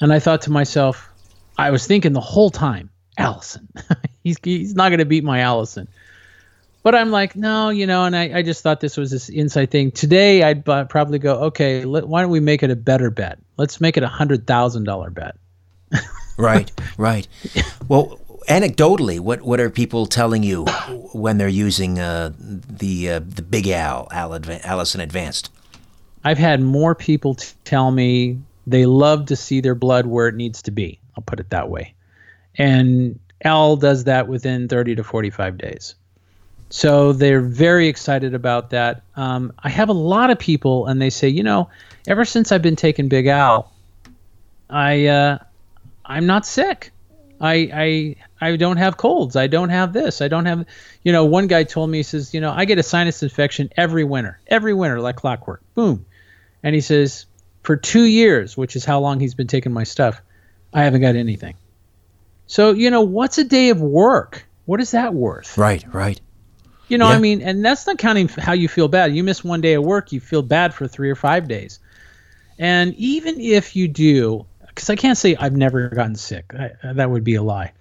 And 0.00 0.12
I 0.12 0.18
thought 0.18 0.42
to 0.42 0.50
myself, 0.50 1.08
I 1.56 1.70
was 1.70 1.86
thinking 1.86 2.12
the 2.12 2.20
whole 2.20 2.50
time, 2.50 2.90
Allicin. 3.18 3.66
he's 4.22 4.36
he's 4.42 4.74
not 4.74 4.90
going 4.90 4.98
to 4.98 5.06
beat 5.06 5.24
my 5.24 5.38
Allicin. 5.38 5.88
But 6.82 6.96
I'm 6.96 7.10
like, 7.12 7.36
no, 7.36 7.68
you 7.68 7.86
know, 7.86 8.04
and 8.04 8.16
I, 8.16 8.38
I 8.38 8.42
just 8.42 8.62
thought 8.62 8.80
this 8.80 8.96
was 8.96 9.10
this 9.10 9.28
inside 9.28 9.70
thing. 9.70 9.92
Today, 9.92 10.42
I'd 10.42 10.64
probably 10.64 11.20
go, 11.20 11.44
okay, 11.44 11.84
let, 11.84 12.08
why 12.08 12.22
don't 12.22 12.30
we 12.30 12.40
make 12.40 12.62
it 12.64 12.70
a 12.70 12.76
better 12.76 13.10
bet? 13.10 13.38
Let's 13.56 13.80
make 13.80 13.96
it 13.96 14.02
a 14.02 14.08
hundred 14.08 14.46
thousand 14.46 14.84
dollar 14.84 15.10
bet. 15.10 15.36
right, 16.36 16.72
right. 16.98 17.28
Well, 17.86 18.18
anecdotally, 18.48 19.20
what 19.20 19.42
what 19.42 19.60
are 19.60 19.70
people 19.70 20.06
telling 20.06 20.42
you 20.42 20.64
when 21.12 21.38
they're 21.38 21.48
using 21.48 22.00
uh, 22.00 22.32
the 22.38 23.10
uh, 23.10 23.20
the 23.24 23.42
Big 23.42 23.68
Al, 23.68 24.08
Al 24.10 24.30
Adva- 24.30 24.62
Allicin 24.62 25.00
Advanced? 25.00 25.50
I've 26.24 26.38
had 26.38 26.60
more 26.60 26.94
people 26.94 27.34
t- 27.34 27.48
tell 27.64 27.90
me 27.90 28.38
They 28.66 28.86
love 28.86 29.26
to 29.26 29.36
see 29.36 29.60
their 29.60 29.74
blood 29.74 30.06
where 30.06 30.28
it 30.28 30.34
needs 30.34 30.62
to 30.62 30.70
be. 30.70 31.00
I'll 31.16 31.24
put 31.24 31.40
it 31.40 31.50
that 31.50 31.68
way. 31.68 31.94
And 32.56 33.18
Al 33.44 33.76
does 33.76 34.04
that 34.04 34.28
within 34.28 34.68
30 34.68 34.96
to 34.96 35.04
45 35.04 35.58
days. 35.58 35.94
So 36.72 37.12
they're 37.12 37.42
very 37.42 37.88
excited 37.88 38.32
about 38.32 38.70
that. 38.70 39.02
Um, 39.14 39.52
I 39.62 39.68
have 39.68 39.90
a 39.90 39.92
lot 39.92 40.30
of 40.30 40.38
people, 40.38 40.86
and 40.86 41.02
they 41.02 41.10
say, 41.10 41.28
you 41.28 41.42
know, 41.42 41.68
ever 42.08 42.24
since 42.24 42.50
I've 42.50 42.62
been 42.62 42.76
taking 42.76 43.08
Big 43.08 43.26
Al, 43.26 43.70
I 44.70 45.06
uh, 45.06 45.38
I'm 46.02 46.24
not 46.24 46.46
sick. 46.46 46.90
I 47.38 47.68
I 47.74 48.16
I 48.52 48.56
don't 48.56 48.78
have 48.78 48.96
colds. 48.96 49.36
I 49.36 49.48
don't 49.48 49.68
have 49.68 49.92
this. 49.92 50.22
I 50.22 50.28
don't 50.28 50.46
have. 50.46 50.64
You 51.02 51.12
know, 51.12 51.26
one 51.26 51.46
guy 51.46 51.64
told 51.64 51.90
me 51.90 51.98
he 51.98 52.02
says, 52.04 52.32
you 52.32 52.40
know, 52.40 52.50
I 52.50 52.64
get 52.64 52.78
a 52.78 52.82
sinus 52.82 53.22
infection 53.22 53.68
every 53.76 54.04
winter, 54.04 54.40
every 54.46 54.72
winter 54.72 54.98
like 54.98 55.16
clockwork. 55.16 55.60
Boom, 55.74 56.06
and 56.62 56.74
he 56.74 56.80
says 56.80 57.26
for 57.64 57.76
two 57.76 58.04
years, 58.04 58.56
which 58.56 58.76
is 58.76 58.84
how 58.86 58.98
long 59.00 59.20
he's 59.20 59.34
been 59.34 59.46
taking 59.46 59.72
my 59.72 59.84
stuff, 59.84 60.22
I 60.72 60.84
haven't 60.84 61.02
got 61.02 61.16
anything. 61.16 61.54
So 62.46 62.70
you 62.72 62.88
know, 62.88 63.02
what's 63.02 63.36
a 63.36 63.44
day 63.44 63.68
of 63.68 63.82
work? 63.82 64.46
What 64.64 64.80
is 64.80 64.92
that 64.92 65.12
worth? 65.12 65.58
Right, 65.58 65.84
right. 65.92 66.18
You 66.92 66.98
know, 66.98 67.08
Yeah. 67.08 67.16
I 67.16 67.18
mean, 67.20 67.40
and 67.40 67.64
that's 67.64 67.86
not 67.86 67.96
counting 67.96 68.28
how 68.28 68.52
you 68.52 68.68
feel 68.68 68.86
bad. 68.86 69.16
You 69.16 69.24
miss 69.24 69.42
one 69.42 69.62
day 69.62 69.72
of 69.72 69.82
work, 69.82 70.12
you 70.12 70.20
feel 70.20 70.42
bad 70.42 70.74
for 70.74 70.86
three 70.86 71.08
or 71.08 71.14
five 71.14 71.48
days. 71.48 71.78
And 72.58 72.94
even 72.96 73.40
if 73.40 73.74
you 73.74 73.88
do, 73.88 74.44
because 74.66 74.90
I 74.90 74.96
can't 74.96 75.16
say 75.16 75.34
I've 75.36 75.56
never 75.56 75.88
gotten 75.88 76.16
sick, 76.16 76.52
I, 76.52 76.92
that 76.92 77.10
would 77.10 77.24
be 77.24 77.34
a 77.36 77.42
lie. 77.42 77.72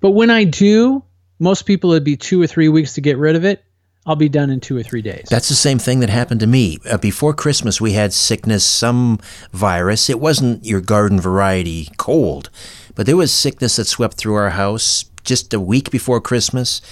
But 0.00 0.10
when 0.10 0.28
I 0.28 0.44
do, 0.44 1.02
most 1.38 1.62
people 1.62 1.92
it'd 1.92 2.04
be 2.04 2.18
two 2.18 2.42
or 2.42 2.46
three 2.46 2.68
weeks 2.68 2.92
to 2.94 3.00
get 3.00 3.16
rid 3.16 3.34
of 3.34 3.46
it. 3.46 3.64
I'll 4.04 4.14
be 4.14 4.28
done 4.28 4.50
in 4.50 4.60
two 4.60 4.76
or 4.76 4.82
three 4.82 5.00
days. 5.00 5.28
That's 5.30 5.48
the 5.48 5.54
same 5.54 5.78
thing 5.78 6.00
that 6.00 6.10
happened 6.10 6.40
to 6.40 6.46
me. 6.46 6.80
Uh, 6.84 6.98
before 6.98 7.32
Christmas, 7.32 7.80
we 7.80 7.92
had 7.92 8.12
sickness, 8.12 8.62
some 8.62 9.20
virus. 9.52 10.10
It 10.10 10.20
wasn't 10.20 10.66
your 10.66 10.82
garden 10.82 11.18
variety 11.18 11.88
cold, 11.96 12.50
but 12.94 13.06
there 13.06 13.16
was 13.16 13.32
sickness 13.32 13.76
that 13.76 13.86
swept 13.86 14.18
through 14.18 14.34
our 14.34 14.50
house 14.50 15.06
just 15.24 15.54
a 15.54 15.60
week 15.60 15.90
before 15.90 16.20
Christmas. 16.20 16.82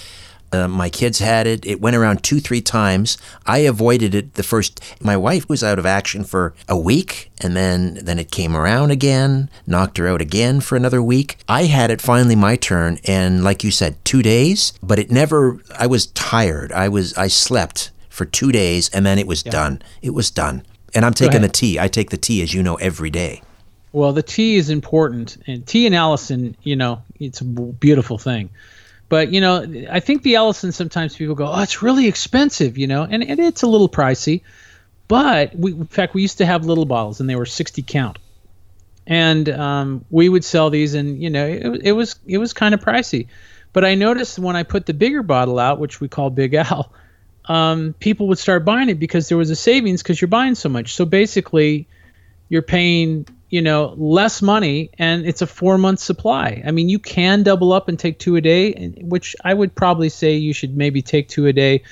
Uh, 0.51 0.67
my 0.67 0.89
kids 0.89 1.19
had 1.19 1.45
it. 1.45 1.65
It 1.65 1.79
went 1.79 1.95
around 1.95 2.23
two, 2.23 2.39
three 2.39 2.61
times. 2.61 3.17
I 3.45 3.59
avoided 3.59 4.15
it 4.15 4.33
the 4.33 4.43
first. 4.43 4.81
My 5.01 5.15
wife 5.15 5.47
was 5.47 5.63
out 5.63 5.79
of 5.79 5.85
action 5.85 6.23
for 6.23 6.53
a 6.67 6.77
week, 6.77 7.31
and 7.39 7.55
then 7.55 7.99
then 8.01 8.17
it 8.19 8.31
came 8.31 8.55
around 8.55 8.91
again, 8.91 9.49
knocked 9.67 9.97
her 9.97 10.07
out 10.07 10.21
again 10.21 10.59
for 10.61 10.75
another 10.75 11.03
week. 11.03 11.37
I 11.47 11.63
had 11.65 11.91
it 11.91 12.01
finally 12.01 12.35
my 12.35 12.55
turn, 12.55 12.99
and 13.05 13.43
like 13.43 13.63
you 13.63 13.71
said, 13.71 14.03
two 14.03 14.23
days. 14.23 14.73
But 14.81 14.99
it 14.99 15.11
never. 15.11 15.59
I 15.77 15.87
was 15.87 16.07
tired. 16.07 16.71
I 16.71 16.89
was. 16.89 17.13
I 17.15 17.27
slept 17.27 17.91
for 18.09 18.25
two 18.25 18.51
days, 18.51 18.89
and 18.89 19.05
then 19.05 19.19
it 19.19 19.27
was 19.27 19.43
done. 19.43 19.81
It 20.01 20.13
was 20.13 20.31
done. 20.31 20.63
And 20.95 21.05
I'm 21.05 21.13
taking 21.13 21.41
the 21.41 21.49
tea. 21.49 21.79
I 21.79 21.87
take 21.87 22.09
the 22.09 22.17
tea, 22.17 22.41
as 22.41 22.53
you 22.53 22.63
know, 22.63 22.75
every 22.75 23.11
day. 23.11 23.43
Well, 23.91 24.13
the 24.13 24.23
tea 24.23 24.57
is 24.57 24.69
important, 24.69 25.37
and 25.47 25.65
tea 25.65 25.85
and 25.85 25.95
Allicin, 25.95 26.55
you 26.63 26.75
know, 26.75 27.01
it's 27.19 27.41
a 27.41 27.45
beautiful 27.45 28.17
thing. 28.17 28.49
But 29.09 29.33
you 29.33 29.41
know, 29.41 29.65
I 29.89 29.99
think 29.99 30.21
the 30.21 30.35
Allicin 30.35 30.71
sometimes 30.71 31.15
people 31.15 31.35
go, 31.35 31.47
"Oh, 31.51 31.61
it's 31.61 31.81
really 31.81 32.07
expensive," 32.07 32.77
you 32.77 32.87
know, 32.87 33.03
and, 33.03 33.23
and 33.23 33.39
it's 33.39 33.63
a 33.63 33.67
little 33.67 33.89
pricey. 33.89 34.41
But 35.07 35.55
we, 35.55 35.71
in 35.71 35.87
fact, 35.87 36.13
we 36.13 36.21
used 36.21 36.37
to 36.37 36.45
have 36.45 36.65
little 36.65 36.85
bottles, 36.85 37.19
and 37.19 37.27
they 37.27 37.35
were 37.35 37.47
60 37.47 37.81
count, 37.81 38.19
and 39.07 39.49
um, 39.49 40.05
we 40.11 40.29
would 40.29 40.45
sell 40.45 40.69
these, 40.69 40.93
and 40.93 41.21
you 41.21 41.31
know, 41.31 41.47
it, 41.47 41.81
it 41.85 41.91
was 41.93 42.19
it 42.27 42.37
was 42.37 42.53
kind 42.53 42.75
of 42.75 42.81
pricey. 42.81 43.27
But 43.73 43.83
I 43.83 43.95
noticed 43.95 44.37
when 44.37 44.55
I 44.55 44.63
put 44.63 44.85
the 44.85 44.93
bigger 44.93 45.23
bottle 45.23 45.59
out, 45.59 45.79
which 45.79 45.99
we 45.99 46.07
call 46.07 46.29
Big 46.29 46.53
Al, 46.53 46.91
um, 47.45 47.95
people 47.99 48.27
would 48.27 48.37
start 48.37 48.63
buying 48.63 48.89
it 48.89 48.99
because 48.99 49.27
there 49.27 49.37
was 49.37 49.49
a 49.49 49.55
savings 49.55 50.03
because 50.03 50.21
you're 50.21 50.27
buying 50.27 50.53
so 50.53 50.69
much. 50.69 50.93
So 50.93 51.05
basically, 51.05 51.87
you're 52.47 52.61
paying 52.61 53.25
you 53.49 53.61
know 53.61 53.93
less 53.97 54.41
money 54.41 54.91
and 54.97 55.25
it's 55.25 55.41
a 55.41 55.47
four 55.47 55.77
month 55.77 55.99
supply. 55.99 56.61
I 56.65 56.71
mean 56.71 56.89
you 56.89 56.99
can 56.99 57.43
double 57.43 57.73
up 57.73 57.89
and 57.89 57.97
take 57.97 58.19
two 58.19 58.35
a 58.35 58.41
day 58.41 58.93
which 59.01 59.35
i 59.43 59.53
would 59.53 59.75
probably 59.75 60.09
say 60.09 60.35
you 60.35 60.53
should 60.53 60.77
maybe 60.77 61.01
take 61.01 61.27
two 61.27 61.47
a 61.47 61.53
day 61.53 61.83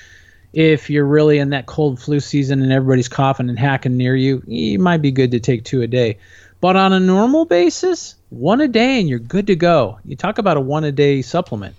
if 0.53 0.89
you're 0.89 1.05
really 1.05 1.39
in 1.39 1.49
that 1.49 1.65
cold 1.65 1.99
flu 1.99 2.19
season 2.19 2.61
and 2.61 2.71
everybody's 2.71 3.09
coughing 3.09 3.49
and 3.49 3.59
hacking 3.59 3.97
near 3.97 4.15
you 4.15 4.43
it 4.47 4.79
might 4.79 5.01
be 5.01 5.11
good 5.11 5.31
to 5.31 5.39
take 5.39 5.63
two 5.63 5.81
a 5.81 5.87
day. 5.87 6.17
But 6.59 6.75
on 6.75 6.93
a 6.93 6.99
normal 6.99 7.45
basis 7.45 8.15
one 8.29 8.61
a 8.61 8.67
day 8.67 8.99
and 8.99 9.07
you're 9.07 9.19
good 9.19 9.47
to 9.47 9.55
go. 9.55 9.99
You 10.05 10.15
talk 10.15 10.37
about 10.37 10.57
a 10.57 10.61
one 10.61 10.83
a 10.83 10.91
day 10.91 11.21
supplement 11.21 11.75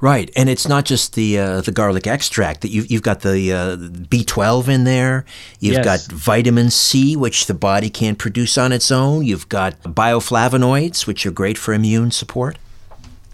Right, 0.00 0.30
and 0.36 0.48
it's 0.50 0.68
not 0.68 0.84
just 0.84 1.14
the 1.14 1.38
uh, 1.38 1.60
the 1.60 1.72
garlic 1.72 2.06
extract 2.06 2.60
that 2.62 2.68
you've 2.70 2.90
you've 2.90 3.02
got 3.02 3.20
the 3.20 3.52
uh, 3.52 3.76
B12 3.76 4.68
in 4.68 4.84
there. 4.84 5.24
You've 5.60 5.76
Yes. 5.76 5.84
got 6.08 6.12
vitamin 6.16 6.70
C, 6.70 7.16
which 7.16 7.46
the 7.46 7.54
body 7.54 7.88
can't 7.90 8.18
produce 8.18 8.58
on 8.58 8.72
its 8.72 8.90
own. 8.90 9.24
You've 9.24 9.48
got 9.48 9.80
bioflavonoids, 9.82 11.06
which 11.06 11.24
are 11.26 11.30
great 11.30 11.56
for 11.58 11.72
immune 11.74 12.10
support. 12.10 12.58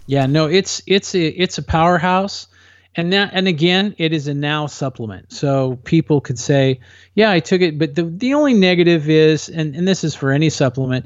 Yeah, 0.07 0.25
no, 0.25 0.45
it's 0.47 0.81
it's 0.87 1.13
a 1.15 1.27
it's 1.27 1.57
a 1.57 1.63
powerhouse, 1.63 2.47
and 2.95 3.11
that 3.13 3.31
and 3.33 3.47
again, 3.47 3.95
it 3.97 4.13
is 4.13 4.27
a 4.27 4.33
now 4.33 4.67
supplement. 4.67 5.31
So 5.31 5.77
people 5.83 6.21
could 6.21 6.39
say, 6.39 6.79
yeah, 7.15 7.31
I 7.31 7.39
took 7.39 7.61
it, 7.61 7.77
but 7.79 7.95
the 7.95 8.03
the 8.03 8.33
only 8.33 8.53
negative 8.53 9.09
is, 9.09 9.49
and 9.49 9.75
and 9.75 9.87
this 9.87 10.03
is 10.03 10.15
for 10.15 10.31
any 10.31 10.49
supplement, 10.49 11.05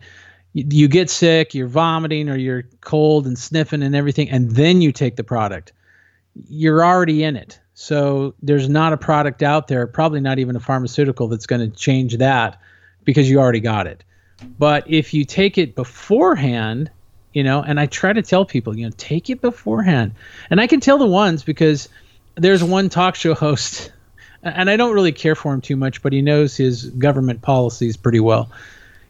you, 0.55 0.65
you 0.69 0.87
get 0.87 1.09
sick, 1.09 1.53
you're 1.53 1.67
vomiting 1.67 2.29
or 2.29 2.37
you're 2.37 2.63
cold 2.81 3.27
and 3.27 3.37
sniffing 3.37 3.83
and 3.83 3.95
everything, 3.95 4.29
and 4.29 4.51
then 4.51 4.81
you 4.81 4.91
take 4.91 5.17
the 5.17 5.23
product, 5.23 5.73
you're 6.47 6.83
already 6.83 7.23
in 7.23 7.35
it. 7.35 7.59
So 7.73 8.33
there's 8.41 8.69
not 8.69 8.93
a 8.93 8.97
product 8.97 9.43
out 9.43 9.67
there, 9.67 9.85
probably 9.85 10.21
not 10.21 10.39
even 10.39 10.55
a 10.55 10.61
pharmaceutical 10.61 11.27
that's 11.27 11.45
going 11.45 11.69
to 11.69 11.75
change 11.75 12.17
that 12.17 12.59
because 13.03 13.29
you 13.29 13.37
already 13.37 13.59
got 13.59 13.85
it. 13.85 14.03
But 14.57 14.89
if 14.89 15.13
you 15.13 15.25
take 15.25 15.57
it 15.57 15.75
beforehand, 15.75 16.89
you 17.33 17.43
know, 17.43 17.61
and 17.61 17.77
I 17.77 17.85
try 17.85 18.13
to 18.13 18.21
tell 18.21 18.45
people, 18.45 18.77
you 18.77 18.85
know, 18.85 18.93
take 18.95 19.29
it 19.29 19.41
beforehand. 19.41 20.13
And 20.49 20.61
I 20.61 20.67
can 20.67 20.79
tell 20.79 20.97
the 20.97 21.05
ones 21.05 21.43
because 21.43 21.89
there's 22.35 22.63
one 22.63 22.87
talk 22.87 23.15
show 23.15 23.33
host, 23.35 23.91
and 24.41 24.69
I 24.69 24.77
don't 24.77 24.93
really 24.93 25.11
care 25.11 25.35
for 25.35 25.53
him 25.53 25.59
too 25.59 25.75
much, 25.75 26.01
but 26.01 26.13
he 26.13 26.21
knows 26.21 26.55
his 26.55 26.85
government 26.91 27.41
policies 27.41 27.97
pretty 27.97 28.21
well. 28.21 28.49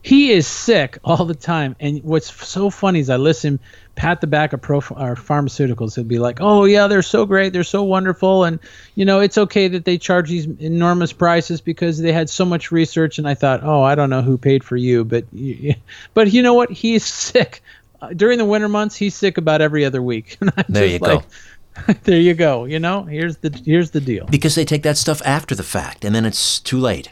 He 0.05 0.31
is 0.31 0.45
sick 0.45 0.99
all 1.03 1.25
the 1.25 1.33
time, 1.33 1.75
and 1.79 2.03
what's 2.03 2.31
so 2.31 2.69
funny 2.69 2.99
is 2.99 3.09
I 3.09 3.17
listen 3.17 3.59
pat 3.95 4.21
the 4.21 4.27
back 4.27 4.53
of 4.53 4.61
pro 4.61 4.77
or 4.77 5.15
pharmaceuticals. 5.15 5.95
He'll 5.95 6.03
be 6.03 6.19
like, 6.19 6.37
"Oh 6.41 6.65
yeah, 6.65 6.85
they're 6.85 7.01
so 7.01 7.25
great, 7.25 7.53
they're 7.53 7.63
so 7.63 7.81
wonderful, 7.81 8.43
and 8.43 8.59
you 8.93 9.03
know 9.03 9.19
it's 9.19 9.35
okay 9.35 9.67
that 9.67 9.85
they 9.85 9.97
charge 9.97 10.29
these 10.29 10.45
enormous 10.59 11.11
prices 11.11 11.59
because 11.59 11.97
they 11.97 12.11
had 12.11 12.29
so 12.29 12.45
much 12.45 12.71
research." 12.71 13.17
And 13.17 13.27
I 13.27 13.33
thought, 13.33 13.61
"Oh, 13.63 13.81
I 13.81 13.95
don't 13.95 14.11
know 14.11 14.21
who 14.21 14.37
paid 14.37 14.63
for 14.63 14.77
you, 14.77 15.03
but 15.03 15.25
but 16.13 16.31
you 16.31 16.43
know 16.43 16.53
what? 16.53 16.69
He's 16.69 17.03
sick 17.03 17.63
Uh, 17.99 18.09
during 18.13 18.37
the 18.37 18.45
winter 18.45 18.69
months. 18.69 18.95
He's 18.95 19.15
sick 19.15 19.39
about 19.39 19.59
every 19.59 19.85
other 19.85 20.03
week." 20.03 20.37
And 20.41 20.53
I'm 20.55 20.65
There 20.69 20.85
you 20.85 20.99
go. 20.99 21.23
there 22.03 22.19
you 22.19 22.35
go. 22.35 22.65
You 22.65 22.77
know, 22.77 23.05
here's 23.05 23.37
the 23.37 23.49
here's 23.65 23.89
the 23.89 24.01
deal. 24.01 24.27
Because 24.27 24.53
they 24.53 24.65
take 24.65 24.83
that 24.83 24.97
stuff 24.97 25.19
after 25.25 25.55
the 25.55 25.63
fact, 25.63 26.05
and 26.05 26.13
then 26.13 26.25
it's 26.25 26.59
too 26.59 26.77
late. 26.77 27.11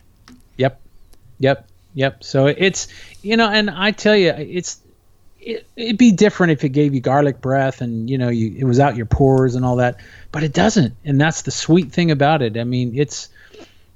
Yep, 0.57 0.79
yep, 1.39 1.67
yep. 1.93 2.23
So 2.23 2.47
it's 2.47 2.87
you 3.21 3.37
know, 3.37 3.49
and 3.49 3.69
I 3.69 3.91
tell 3.91 4.15
you, 4.15 4.31
it's 4.31 4.79
it, 5.39 5.67
it'd 5.75 5.97
be 5.97 6.11
different 6.11 6.51
if 6.51 6.63
it 6.63 6.69
gave 6.69 6.93
you 6.93 7.01
garlic 7.01 7.41
breath 7.41 7.81
and 7.81 8.09
you 8.09 8.17
know 8.17 8.29
you 8.29 8.55
it 8.57 8.63
was 8.63 8.79
out 8.79 8.95
your 8.95 9.05
pores 9.05 9.55
and 9.55 9.65
all 9.65 9.77
that, 9.77 9.99
but 10.31 10.43
it 10.43 10.53
doesn't, 10.53 10.95
and 11.05 11.19
that's 11.19 11.43
the 11.43 11.51
sweet 11.51 11.91
thing 11.91 12.11
about 12.11 12.41
it. 12.41 12.57
I 12.57 12.63
mean, 12.63 12.93
it's 12.95 13.29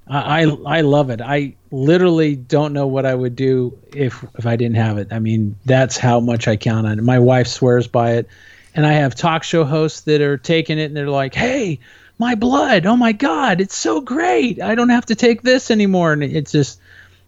I 0.10 0.44
I 0.66 0.82
love 0.82 1.10
it. 1.10 1.22
I 1.22 1.56
literally 1.72 2.36
don't 2.36 2.74
know 2.74 2.88
what 2.88 3.06
I 3.06 3.14
would 3.14 3.36
do 3.36 3.78
if 3.94 4.24
if 4.38 4.46
I 4.46 4.56
didn't 4.56 4.78
have 4.78 4.98
it. 4.98 5.10
I 5.12 5.20
mean, 5.20 5.58
that's 5.66 5.98
how 5.98 6.20
much 6.20 6.48
I 6.48 6.56
count 6.56 6.88
on 6.88 7.00
it. 7.00 7.02
My 7.02 7.20
wife 7.20 7.48
swears 7.48 7.88
by 7.88 8.14
it, 8.14 8.30
and 8.74 8.86
I 8.86 8.94
have 8.94 9.16
talk 9.16 9.44
show 9.44 9.66
hosts 9.66 10.02
that 10.02 10.22
are 10.22 10.38
taking 10.38 10.80
it 10.80 10.86
and 10.86 10.96
they're 10.96 11.10
like, 11.10 11.36
"Hey, 11.36 11.80
my 12.18 12.36
blood! 12.36 12.86
Oh 12.86 12.96
my 12.96 13.12
God, 13.12 13.60
it's 13.60 13.76
so 13.76 14.00
great! 14.00 14.62
I 14.62 14.76
don't 14.76 14.90
have 14.90 15.08
to 15.08 15.16
take 15.16 15.42
this 15.42 15.72
anymore." 15.72 16.14
And 16.14 16.24
it's 16.24 16.52
just, 16.54 16.80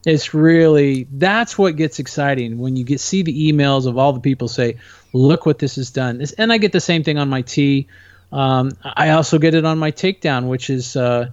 it's 0.09 0.33
really 0.33 1.07
that's 1.11 1.57
what 1.57 1.75
gets 1.75 1.99
exciting 1.99 2.57
when 2.57 2.75
you 2.75 2.83
get 2.83 2.99
see 2.99 3.21
the 3.21 3.51
emails 3.51 3.85
of 3.85 3.97
all 3.97 4.13
the 4.13 4.19
people 4.19 4.47
say, 4.47 4.77
"Look 5.13 5.45
what 5.45 5.59
this 5.59 5.75
has 5.75 5.91
done." 5.91 6.17
This, 6.17 6.31
and 6.33 6.51
I 6.51 6.57
get 6.57 6.71
the 6.71 6.81
same 6.81 7.03
thing 7.03 7.17
on 7.17 7.29
my 7.29 7.41
tea. 7.41 7.87
Um, 8.31 8.71
I 8.83 9.09
also 9.11 9.39
get 9.39 9.55
it 9.55 9.65
on 9.65 9.77
my 9.77 9.91
takedown, 9.91 10.47
which 10.47 10.69
is. 10.69 10.95
Uh, 10.95 11.29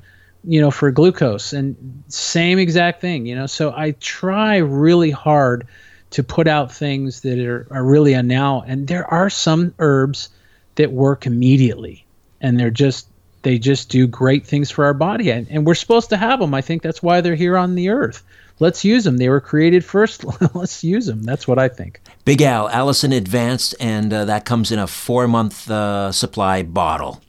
you 0.48 0.60
know, 0.60 0.70
for 0.70 0.92
glucose 0.92 1.52
and 1.52 2.04
same 2.06 2.60
exact 2.60 3.00
thing, 3.00 3.26
you 3.26 3.34
know. 3.34 3.46
So 3.46 3.74
I 3.76 3.96
try 3.98 4.58
really 4.58 5.10
hard 5.10 5.66
to 6.10 6.22
put 6.22 6.46
out 6.46 6.72
things 6.72 7.22
that 7.22 7.38
are, 7.38 7.66
are 7.70 7.84
really 7.84 8.12
a 8.12 8.22
now. 8.22 8.64
And 8.66 8.86
there 8.86 9.06
are 9.12 9.28
some 9.28 9.74
herbs 9.78 10.28
that 10.76 10.92
work 10.92 11.26
immediately 11.26 12.06
and 12.40 12.58
they're 12.58 12.70
just, 12.70 13.08
they 13.42 13.58
just 13.58 13.90
do 13.90 14.06
great 14.06 14.46
things 14.46 14.70
for 14.70 14.84
our 14.84 14.94
body. 14.94 15.30
And, 15.30 15.46
and 15.50 15.66
we're 15.66 15.74
supposed 15.74 16.10
to 16.10 16.16
have 16.16 16.40
them. 16.40 16.54
I 16.54 16.60
think 16.60 16.82
that's 16.82 17.02
why 17.02 17.20
they're 17.20 17.34
here 17.34 17.56
on 17.56 17.74
the 17.74 17.88
earth. 17.88 18.22
Let's 18.58 18.84
use 18.84 19.04
them. 19.04 19.18
They 19.18 19.28
were 19.28 19.40
created 19.40 19.84
first. 19.84 20.24
Let's 20.54 20.82
use 20.82 21.06
them. 21.06 21.22
That's 21.22 21.46
what 21.46 21.58
I 21.58 21.68
think. 21.68 22.00
Big 22.24 22.40
Al, 22.40 22.68
Allicin 22.68 23.14
Advanced, 23.14 23.74
and 23.78 24.12
uh, 24.12 24.24
that 24.24 24.44
comes 24.44 24.72
in 24.72 24.78
a 24.78 24.86
four 24.86 25.28
month 25.28 25.70
uh, 25.70 26.10
supply 26.12 26.62
bottle. 26.62 27.22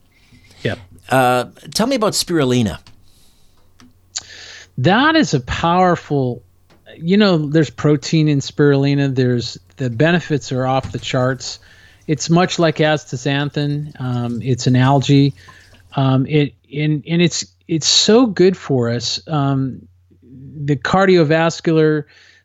Yep. 0.64 0.80
Uh, 1.10 1.46
tell 1.74 1.88
me 1.88 1.96
about 1.96 2.14
spirulina. 2.14 2.80
that 4.78 5.16
is 5.16 5.34
a 5.34 5.40
powerful 5.42 6.44
you 7.00 7.18
know, 7.18 7.38
there's 7.38 7.70
protein 7.70 8.28
in 8.28 8.40
spirulina. 8.40 9.14
There's 9.14 9.58
the 9.78 9.90
benefits 9.90 10.52
are 10.52 10.66
off 10.66 10.92
the 10.92 11.00
charts. 11.00 11.60
It's 12.08 12.30
much 12.30 12.58
like 12.60 12.78
astaxanthin. 12.78 14.00
Um, 14.00 14.42
it's 14.42 14.68
an 14.68 14.76
algae. 14.76 15.34
Um, 15.96 16.26
it 16.28 16.54
and 16.74 17.04
and 17.08 17.22
it's 17.22 17.46
it's 17.68 17.88
so 17.88 18.26
good 18.26 18.56
for 18.56 18.90
us. 18.90 19.26
Um, 19.28 19.88
the 20.66 20.76
cardiovascular, 20.76 22.04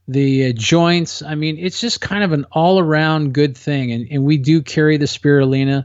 the 0.09 0.49
uh, 0.49 0.53
joints. 0.53 1.23
I 1.23 1.35
mean, 1.35 1.59
it's 1.59 1.81
just 1.81 2.01
kind 2.01 2.25
of 2.25 2.33
an 2.33 2.45
all 2.53 2.79
around 2.79 3.35
good 3.35 3.57
thing. 3.57 3.93
And 3.93 4.07
and 4.11 4.25
we 4.25 4.37
do 4.37 4.63
carry 4.63 4.97
the 4.97 5.07
spirulina. 5.07 5.85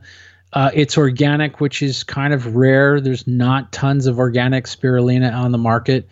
Uh, 0.54 0.72
it's 0.74 0.98
organic, 0.98 1.60
which 1.60 1.82
is 1.82 2.04
kind 2.04 2.34
of 2.34 2.56
rare. 2.56 3.02
There's 3.02 3.28
not 3.28 3.72
tons 3.72 4.08
of 4.08 4.18
organic 4.18 4.66
spirulina 4.66 5.34
on 5.34 5.52
the 5.52 5.58
market. 5.58 6.08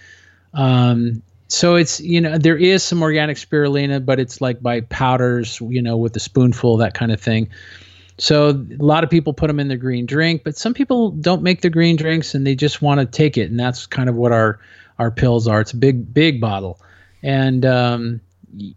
Um, 0.53 1.21
so 1.47 1.75
it's 1.75 1.99
you 2.01 2.19
know 2.19 2.37
there 2.37 2.57
is 2.57 2.83
some 2.83 3.01
organic 3.01 3.37
spirulina, 3.37 4.03
but 4.03 4.19
it's 4.19 4.41
like 4.41 4.61
by 4.61 4.81
powders, 4.81 5.61
you 5.61 5.81
know, 5.81 5.97
with 5.97 6.15
a 6.15 6.19
spoonful, 6.19 6.77
that 6.77 6.93
kind 6.93 7.11
of 7.11 7.21
thing. 7.21 7.49
So 8.17 8.49
a 8.49 8.83
lot 8.83 9.03
of 9.03 9.09
people 9.09 9.33
put 9.33 9.47
them 9.47 9.59
in 9.59 9.67
their 9.67 9.77
green 9.77 10.05
drink, 10.05 10.43
but 10.43 10.57
some 10.57 10.73
people 10.73 11.11
don't 11.11 11.43
make 11.43 11.61
the 11.61 11.69
green 11.69 11.97
drinks 11.97 12.33
and 12.33 12.47
they 12.47 12.55
just 12.55 12.81
want 12.81 13.01
to 13.01 13.05
take 13.05 13.37
it, 13.37 13.49
and 13.49 13.59
that's 13.59 13.85
kind 13.85 14.09
of 14.09 14.15
what 14.15 14.31
our 14.31 14.59
our 14.99 15.11
pills 15.11 15.47
are. 15.47 15.61
It's 15.61 15.73
a 15.73 15.77
big 15.77 16.13
big 16.13 16.41
bottle, 16.41 16.79
and 17.23 17.65
um, 17.65 18.21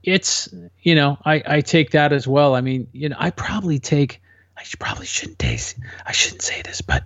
it's 0.02 0.48
you 0.82 0.94
know 0.94 1.18
I 1.24 1.42
I 1.46 1.60
take 1.60 1.92
that 1.92 2.12
as 2.12 2.26
well. 2.26 2.54
I 2.54 2.60
mean 2.60 2.88
you 2.92 3.08
know 3.08 3.16
I 3.18 3.30
probably 3.30 3.78
take 3.78 4.20
I 4.56 4.62
probably 4.78 5.06
shouldn't 5.06 5.38
taste 5.38 5.76
I 6.06 6.12
shouldn't 6.12 6.42
say 6.42 6.62
this, 6.62 6.80
but 6.80 7.04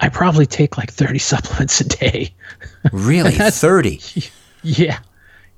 I 0.00 0.08
probably 0.08 0.46
take 0.46 0.76
like 0.76 0.92
30 0.92 1.18
supplements 1.32 1.80
a 1.80 1.88
day. 1.88 2.34
Really? 2.92 3.32
30? 3.32 4.00
Yeah. 4.62 4.98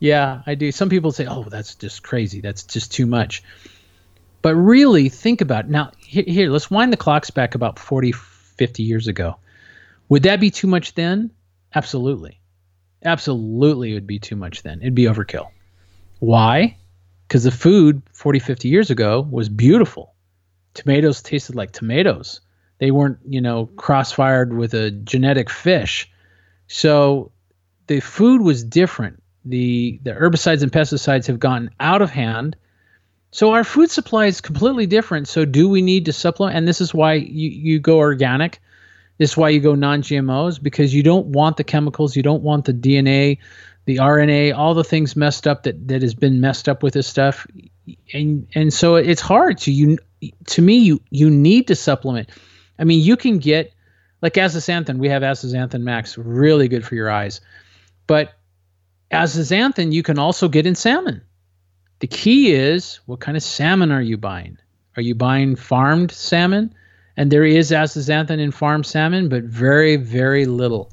Yeah, 0.01 0.43
I 0.47 0.55
do. 0.55 0.71
Some 0.71 0.91
people 0.91 1.13
say, 1.13 1.27
oh, 1.27 1.45
that's 1.45 1.75
just 1.75 2.03
crazy. 2.03 2.43
That's 2.43 2.63
just 2.63 2.93
too 2.93 3.07
much. 3.07 3.43
But 4.43 4.55
really 4.55 5.09
think 5.09 5.41
about 5.41 5.65
it. 5.65 5.71
Now, 5.71 5.93
here, 5.99 6.25
here, 6.27 6.51
let's 6.51 6.71
wind 6.71 6.93
the 6.93 6.99
clocks 6.99 7.31
back 7.31 7.55
about 7.55 7.79
40, 7.79 8.13
50 8.13 8.83
years 8.83 9.09
ago. 9.09 9.37
Would 10.11 10.25
that 10.25 10.41
be 10.41 10.51
too 10.51 10.67
much 10.67 10.95
then? 10.95 11.31
Absolutely. 11.75 12.39
Absolutely, 13.05 13.93
it 13.93 13.95
would 13.95 14.07
be 14.07 14.19
too 14.19 14.37
much 14.37 14.63
then. 14.63 14.81
It'd 14.81 14.95
be 14.95 15.05
overkill. 15.05 15.49
Why? 16.19 16.77
Because 17.27 17.45
the 17.45 17.51
food 17.51 18.03
40, 18.13 18.39
50 18.39 18.69
years 18.69 18.91
ago 18.91 19.27
was 19.31 19.49
beautiful. 19.49 20.15
Tomatoes 20.75 21.23
tasted 21.23 21.55
like 21.55 21.73
tomatoes. 21.73 22.41
They 22.79 22.91
weren't, 22.91 23.19
you 23.27 23.41
know, 23.41 23.67
crossfired 23.67 24.57
with 24.57 24.75
a 24.75 24.91
genetic 24.91 25.51
fish. 25.51 26.11
So 26.69 27.33
the 27.87 28.01
food 28.01 28.41
was 28.41 28.63
different. 28.63 29.23
The 29.45 29.99
the 30.03 30.13
herbicides 30.13 30.63
and 30.63 30.71
pesticides 30.71 31.27
have 31.27 31.39
gotten 31.39 31.71
out 31.81 32.03
of 32.03 32.11
hand. 32.11 32.57
So 33.31 33.53
our 33.53 33.65
food 33.65 33.91
supply 33.91 34.27
is 34.27 34.41
completely 34.41 34.87
different. 34.87 35.29
So 35.29 35.45
do 35.45 35.69
we 35.69 35.83
need 35.83 36.07
to 36.07 36.13
supplement? 36.13 36.57
And 36.57 36.69
this 36.69 36.81
is 36.81 36.95
why 36.95 37.15
you, 37.15 37.51
you 37.51 37.79
go 37.79 37.99
organic. 37.99 38.61
This 39.19 39.33
is 39.33 39.37
why 39.37 39.49
you 39.51 39.61
go 39.61 39.75
non-GMOs 39.75 40.63
because 40.63 40.95
you 40.95 41.03
don't 41.03 41.27
want 41.27 41.57
the 41.57 41.65
chemicals, 41.65 42.17
you 42.17 42.23
don't 42.23 42.43
want 42.43 42.65
the 42.65 42.73
DNA, 42.73 43.39
the 43.85 43.97
RNA, 43.97 44.57
all 44.57 44.75
the 44.75 44.85
things 44.85 45.17
messed 45.17 45.47
up 45.47 45.65
that 45.65 45.89
that 45.89 46.03
has 46.03 46.15
been 46.15 46.41
messed 46.41 46.69
up 46.69 46.83
with 46.83 46.95
this 46.95 47.07
stuff. 47.07 47.47
And 48.13 48.47
and 48.55 48.73
so 48.73 48.95
it's 48.95 49.21
hard 49.21 49.59
to 49.59 49.73
you 49.73 49.99
to 50.47 50.63
me 50.63 50.77
you 50.77 51.01
you 51.11 51.31
need 51.31 51.67
to 51.69 51.75
supplement. 51.75 52.29
I 52.79 52.85
mean, 52.85 53.03
you 53.03 53.17
can 53.17 53.39
get 53.39 53.73
like 54.23 54.35
astaxanthin. 54.35 54.99
We 54.99 55.09
have 55.09 55.23
astaxanthin 55.23 55.83
max, 55.83 56.17
really 56.17 56.69
good 56.69 56.85
for 56.85 56.95
your 56.95 57.11
eyes. 57.11 57.41
But 58.07 58.35
astaxanthin 59.11 59.93
you 59.93 60.03
can 60.03 60.19
also 60.19 60.49
get 60.49 60.67
in 60.67 60.75
salmon. 60.75 61.23
The 62.01 62.07
key 62.07 62.53
is 62.53 63.01
what 63.07 63.19
kind 63.19 63.37
of 63.37 63.43
salmon 63.43 63.91
are 63.91 64.03
you 64.03 64.17
buying? 64.17 64.59
Are 64.97 65.03
you 65.03 65.15
buying 65.15 65.57
farmed 65.57 66.13
salmon? 66.13 66.75
And 67.19 67.33
there 67.33 67.45
is 67.45 67.73
astaxanthin 67.73 68.39
in 68.39 68.53
farmed 68.53 68.87
salmon, 68.87 69.29
but 69.29 69.43
very, 69.43 69.97
very 69.97 70.47
little. 70.47 70.89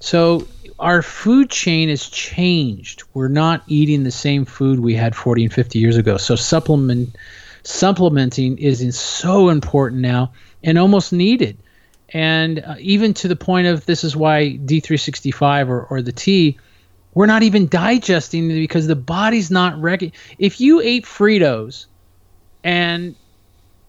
So 0.00 0.48
our 0.80 1.00
food 1.00 1.48
chain 1.48 1.88
has 1.90 2.08
changed. 2.08 3.04
We're 3.14 3.28
not 3.28 3.62
eating 3.68 4.02
the 4.02 4.10
same 4.10 4.44
food 4.46 4.80
we 4.80 4.94
had 4.94 5.14
40 5.14 5.44
and 5.44 5.52
50 5.52 5.78
years 5.78 5.96
ago. 5.96 6.16
So 6.16 6.34
supplement 6.34 7.16
supplementing 7.62 8.58
is 8.58 8.98
so 8.98 9.48
important 9.48 10.02
now 10.02 10.32
and 10.64 10.76
almost 10.76 11.12
needed. 11.12 11.56
And 12.08 12.58
uh, 12.58 12.74
even 12.80 13.14
to 13.14 13.28
the 13.28 13.36
point 13.36 13.68
of 13.68 13.86
this 13.86 14.02
is 14.02 14.16
why 14.16 14.58
D365 14.64 15.68
or, 15.68 15.84
or 15.84 16.02
the 16.02 16.10
tea, 16.10 16.58
we're 17.14 17.26
not 17.26 17.44
even 17.44 17.68
digesting 17.68 18.48
because 18.48 18.88
the 18.88 18.96
body's 18.96 19.52
not 19.52 19.80
ready. 19.80 20.12
If 20.36 20.60
you 20.60 20.80
ate 20.80 21.04
Fritos 21.04 21.86
and 22.64 23.14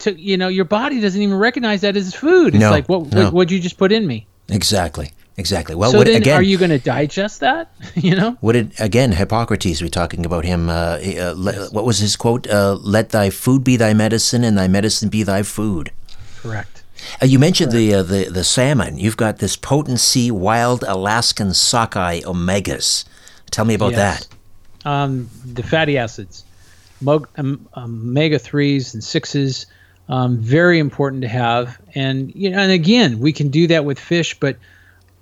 to, 0.06 0.20
you 0.20 0.38
know, 0.38 0.48
your 0.48 0.66
body 0.66 1.00
doesn't 1.02 1.22
even 1.22 1.38
recognize 1.38 1.82
that 1.82 1.96
as 1.96 2.16
food. 2.16 2.56
It's 2.56 2.62
No, 2.62 2.72
like, 2.72 2.88
what, 2.90 3.12
no. 3.12 3.26
what, 3.26 3.34
what'd 3.34 3.52
you 3.52 3.60
just 3.60 3.78
put 3.78 3.92
in 3.92 4.08
me? 4.08 4.26
Exactly. 4.50 5.12
Exactly. 5.38 5.76
Well, 5.76 5.92
so 5.92 5.98
what, 5.98 6.08
then 6.08 6.16
again, 6.16 6.38
are 6.38 6.42
you 6.42 6.58
going 6.58 6.70
to 6.72 6.80
digest 6.80 7.42
that? 7.42 7.70
you 7.96 8.16
know? 8.16 8.38
What 8.40 8.54
did 8.54 8.72
again 8.80 9.12
Hippocrates? 9.12 9.82
We're 9.82 9.90
talking 9.90 10.26
about 10.26 10.46
him. 10.46 10.70
Uh, 10.70 10.98
uh, 11.02 11.34
le- 11.36 11.70
what 11.72 11.84
was 11.86 11.98
his 12.00 12.16
quote? 12.16 12.48
Uh, 12.48 12.76
"Let 12.76 13.10
thy 13.10 13.30
food 13.30 13.62
be 13.64 13.76
thy 13.76 13.94
medicine, 13.94 14.46
and 14.46 14.58
thy 14.58 14.70
medicine 14.70 15.10
be 15.10 15.24
thy 15.24 15.44
food." 15.44 15.92
Correct. 16.42 16.84
Uh, 17.22 17.26
you 17.26 17.38
mentioned 17.38 17.74
the, 17.74 17.96
uh, 17.96 18.04
the 18.04 18.30
the 18.30 18.46
salmon. 18.46 18.98
You've 18.98 19.18
got 19.18 19.40
this 19.40 19.58
potency 19.58 20.32
wild 20.32 20.84
Alaskan 20.88 21.54
sockeye 21.54 22.22
omegas. 22.22 23.04
Tell 23.52 23.66
me 23.66 23.74
about 23.74 23.92
Yes. 23.92 24.30
Um, 24.86 25.30
the 25.44 25.64
fatty 25.64 25.98
acids, 25.98 26.46
um, 27.06 27.68
omega 27.76 28.40
threes 28.40 28.94
and 28.94 29.04
sixes, 29.04 29.66
um, 30.08 30.38
very 30.38 30.80
important 30.80 31.24
to 31.24 31.28
have. 31.28 31.80
And 31.94 32.34
you 32.36 32.50
know, 32.50 32.60
and 32.60 32.72
again, 32.72 33.20
we 33.20 33.34
can 33.34 33.50
do 33.50 33.68
that 33.68 33.86
with 33.86 34.00
fish, 34.00 34.40
but 34.40 34.58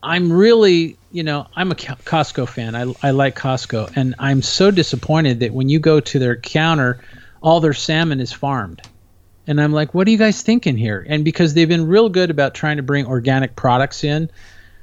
I'm 0.01 0.31
really, 0.31 0.97
you 1.11 1.23
know, 1.23 1.47
I'm 1.55 1.71
a 1.71 1.75
Costco 1.75 2.47
fan. 2.47 2.75
I, 2.75 2.93
I 3.01 3.11
like 3.11 3.37
Costco, 3.37 3.95
and 3.95 4.15
I'm 4.19 4.41
so 4.41 4.69
disappointed 4.69 5.39
that 5.39 5.53
when 5.53 5.69
you 5.69 5.79
go 5.79 5.99
to 6.01 6.19
their 6.19 6.35
counter, 6.35 6.99
all 7.41 7.61
their 7.61 7.73
salmon 7.73 8.19
is 8.19 8.33
farmed. 8.33 8.81
And 9.47 9.61
I'm 9.61 9.73
like, 9.73 9.93
what 9.93 10.07
are 10.07 10.11
you 10.11 10.17
guys 10.17 10.41
thinking 10.41 10.77
here? 10.77 11.05
And 11.07 11.25
because 11.25 11.53
they've 11.53 11.67
been 11.67 11.87
real 11.87 12.09
good 12.09 12.29
about 12.29 12.53
trying 12.53 12.77
to 12.77 12.83
bring 12.83 13.05
organic 13.05 13.55
products 13.55 14.03
in. 14.03 14.29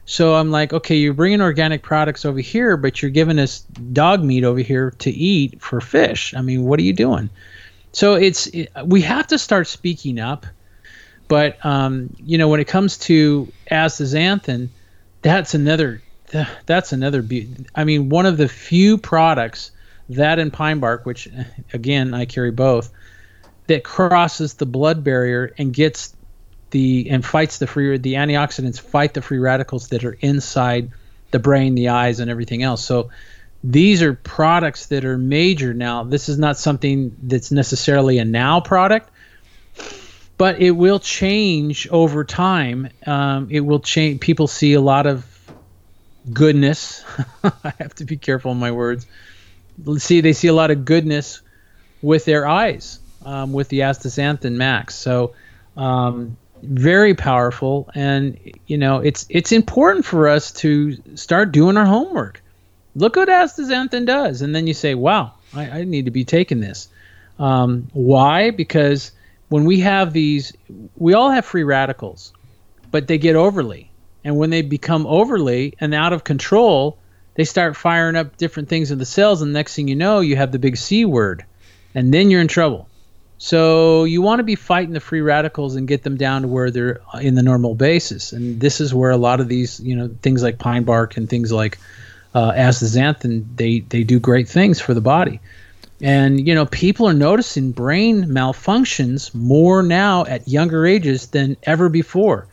So 0.04 0.34
I'm 0.34 0.50
like, 0.50 0.72
okay, 0.72 0.96
you're 0.96 1.14
bringing 1.14 1.40
organic 1.40 1.82
products 1.82 2.24
over 2.24 2.40
here, 2.40 2.76
but 2.76 3.00
you're 3.00 3.10
giving 3.10 3.38
us 3.38 3.60
dog 3.60 4.22
meat 4.22 4.44
over 4.44 4.58
here 4.58 4.90
to 4.98 5.10
eat 5.10 5.62
for 5.62 5.80
fish. 5.80 6.34
I 6.34 6.42
mean, 6.42 6.64
what 6.64 6.78
are 6.78 6.82
you 6.82 6.92
doing? 6.92 7.30
So 7.92 8.14
it's 8.14 8.46
it, 8.48 8.70
we 8.84 9.02
have 9.02 9.26
to 9.28 9.38
start 9.38 9.66
speaking 9.66 10.18
up. 10.18 10.46
But 11.28 11.64
um, 11.64 12.14
you 12.18 12.38
know, 12.38 12.48
when 12.48 12.60
it 12.60 12.66
comes 12.66 12.98
to 12.98 13.52
astaxanthin, 13.70 14.68
that's 15.22 15.54
another 15.54 16.02
that's 16.66 16.92
another 16.92 17.24
I 17.74 17.84
mean, 17.84 18.08
one 18.08 18.26
of 18.26 18.36
the 18.36 18.48
few 18.48 18.98
products 18.98 19.70
that 20.08 20.38
and 20.38 20.52
pine 20.52 20.80
bark, 20.80 21.06
which 21.06 21.28
again 21.72 22.14
I 22.14 22.24
carry 22.24 22.50
both, 22.50 22.92
that 23.68 23.84
crosses 23.84 24.54
the 24.54 24.66
blood 24.66 25.04
barrier 25.04 25.52
and 25.58 25.72
gets 25.72 26.14
the 26.70 27.08
and 27.10 27.24
fights 27.24 27.58
the 27.58 27.66
free 27.66 27.96
the 27.98 28.14
antioxidants 28.14 28.80
fight 28.80 29.14
the 29.14 29.22
free 29.22 29.38
radicals 29.38 29.88
that 29.88 30.04
are 30.04 30.16
inside 30.20 30.90
the 31.30 31.38
brain, 31.38 31.74
the 31.74 31.88
eyes, 31.88 32.20
and 32.20 32.30
everything 32.30 32.62
else. 32.62 32.84
So 32.84 33.10
these 33.62 34.02
are 34.02 34.14
products 34.14 34.86
that 34.86 35.04
are 35.04 35.18
major 35.18 35.74
now. 35.74 36.04
This 36.04 36.28
is 36.28 36.38
not 36.38 36.56
something 36.56 37.16
that's 37.22 37.50
necessarily 37.50 38.18
a 38.18 38.24
now 38.24 38.60
product, 38.60 39.10
but 40.38 40.60
it 40.60 40.70
will 40.70 40.98
change 40.98 41.88
over 41.90 42.24
time. 42.24 42.88
Um, 43.06 43.48
it 43.50 43.60
will 43.60 43.80
change. 43.80 44.20
People 44.20 44.46
see 44.46 44.72
a 44.72 44.80
lot 44.80 45.06
of 45.06 45.26
goodness. 46.32 47.04
I 47.44 47.72
have 47.78 47.94
to 47.96 48.04
be 48.04 48.16
careful 48.16 48.52
in 48.52 48.58
my 48.58 48.72
words. 48.72 49.06
See, 49.98 50.20
they 50.20 50.32
see 50.32 50.48
a 50.48 50.54
lot 50.54 50.70
of 50.70 50.84
goodness 50.84 51.42
with 52.02 52.24
their 52.24 52.46
eyes 52.46 52.98
um, 53.24 53.52
with 53.52 53.68
the 53.68 53.80
astaxanthin 53.80 54.54
max. 54.54 54.94
So 54.94 55.34
um, 55.76 56.36
very 56.62 57.14
powerful, 57.14 57.90
and 57.94 58.38
you 58.66 58.78
know 58.78 58.98
it's 58.98 59.26
it's 59.28 59.52
important 59.52 60.04
for 60.04 60.28
us 60.28 60.52
to 60.52 60.96
start 61.16 61.52
doing 61.52 61.76
our 61.76 61.86
homework. 61.86 62.42
Look 63.00 63.16
what 63.16 63.28
astaxanthin 63.28 64.06
does, 64.06 64.42
and 64.42 64.54
then 64.54 64.66
you 64.66 64.74
say, 64.74 64.94
"Wow, 64.94 65.32
I, 65.54 65.80
I 65.80 65.84
need 65.84 66.04
to 66.04 66.10
be 66.10 66.24
taking 66.24 66.60
this." 66.60 66.88
Um, 67.38 67.88
why? 67.92 68.50
Because 68.50 69.12
when 69.48 69.64
we 69.64 69.80
have 69.80 70.12
these, 70.12 70.52
we 70.96 71.14
all 71.14 71.30
have 71.30 71.44
free 71.44 71.64
radicals, 71.64 72.32
but 72.90 73.08
they 73.08 73.18
get 73.18 73.36
overly, 73.36 73.90
and 74.22 74.36
when 74.36 74.50
they 74.50 74.62
become 74.62 75.06
overly 75.06 75.74
and 75.80 75.94
out 75.94 76.12
of 76.12 76.24
control, 76.24 76.98
they 77.34 77.44
start 77.44 77.76
firing 77.76 78.16
up 78.16 78.36
different 78.36 78.68
things 78.68 78.90
in 78.90 78.98
the 78.98 79.06
cells, 79.06 79.42
and 79.42 79.54
the 79.54 79.58
next 79.58 79.74
thing 79.74 79.88
you 79.88 79.96
know, 79.96 80.20
you 80.20 80.36
have 80.36 80.52
the 80.52 80.58
big 80.58 80.76
C 80.76 81.04
word, 81.04 81.44
and 81.94 82.12
then 82.12 82.30
you're 82.30 82.42
in 82.42 82.48
trouble. 82.48 82.86
So 83.42 84.04
you 84.04 84.20
want 84.20 84.40
to 84.40 84.44
be 84.44 84.54
fighting 84.54 84.92
the 84.92 85.00
free 85.00 85.22
radicals 85.22 85.74
and 85.74 85.88
get 85.88 86.02
them 86.02 86.18
down 86.18 86.42
to 86.42 86.48
where 86.48 86.70
they're 86.70 87.00
in 87.22 87.34
the 87.34 87.42
normal 87.42 87.74
basis. 87.74 88.34
And 88.34 88.60
this 88.60 88.82
is 88.82 88.92
where 88.92 89.10
a 89.10 89.16
lot 89.16 89.40
of 89.40 89.48
these, 89.48 89.80
you 89.80 89.96
know, 89.96 90.10
things 90.20 90.42
like 90.42 90.58
pine 90.58 90.84
bark 90.84 91.16
and 91.16 91.26
things 91.26 91.50
like 91.50 91.78
uh, 92.34 92.52
astaxanthin, 92.52 93.44
they 93.56 93.80
they 93.80 94.04
do 94.04 94.18
great 94.20 94.48
things 94.48 94.80
for 94.80 94.94
the 94.94 95.00
body. 95.00 95.40
And 96.02 96.46
you 96.46 96.54
know, 96.54 96.66
people 96.66 97.06
are 97.08 97.14
noticing 97.14 97.72
brain 97.72 98.24
malfunctions 98.24 99.34
more 99.34 99.82
now 99.82 100.24
at 100.24 100.48
younger 100.48 100.86
ages 100.86 101.28
than 101.28 101.56
ever 101.64 101.88
before. 101.88 102.46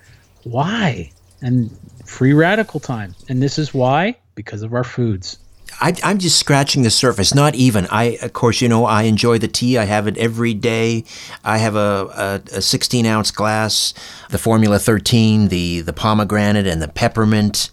Why? 0.43 1.11
And 1.41 1.69
free 2.05 2.33
radical 2.33 2.79
time. 2.79 3.15
And 3.29 3.41
this 3.41 3.57
is 3.57 3.73
why 3.73 4.17
because 4.35 4.63
of 4.63 4.73
our 4.73 4.83
foods. 4.83 5.37
I, 5.79 5.93
am 6.03 6.17
just 6.17 6.39
scratching 6.39 6.81
the 6.81 6.89
surface. 6.89 7.35
Not 7.35 7.55
even. 7.55 7.87
I, 7.91 8.17
of 8.21 8.33
course, 8.33 8.61
you 8.61 8.69
know, 8.69 8.85
I 8.85 9.03
enjoy 9.03 9.37
the 9.37 9.47
tea. 9.47 9.77
I 9.77 9.85
have 9.85 10.07
it 10.07 10.17
every 10.17 10.53
day. 10.53 11.03
I 11.43 11.59
have 11.59 11.75
a, 11.75 12.41
a, 12.53 12.57
a 12.57 12.61
16 12.61 13.05
ounce 13.05 13.31
glass, 13.31 13.93
the 14.29 14.37
Formula 14.37 14.79
13, 14.79 15.49
the 15.49 15.81
the 15.81 15.93
pomegranate, 15.93 16.67
and 16.67 16.81
the 16.81 16.87
peppermint. 16.87 17.69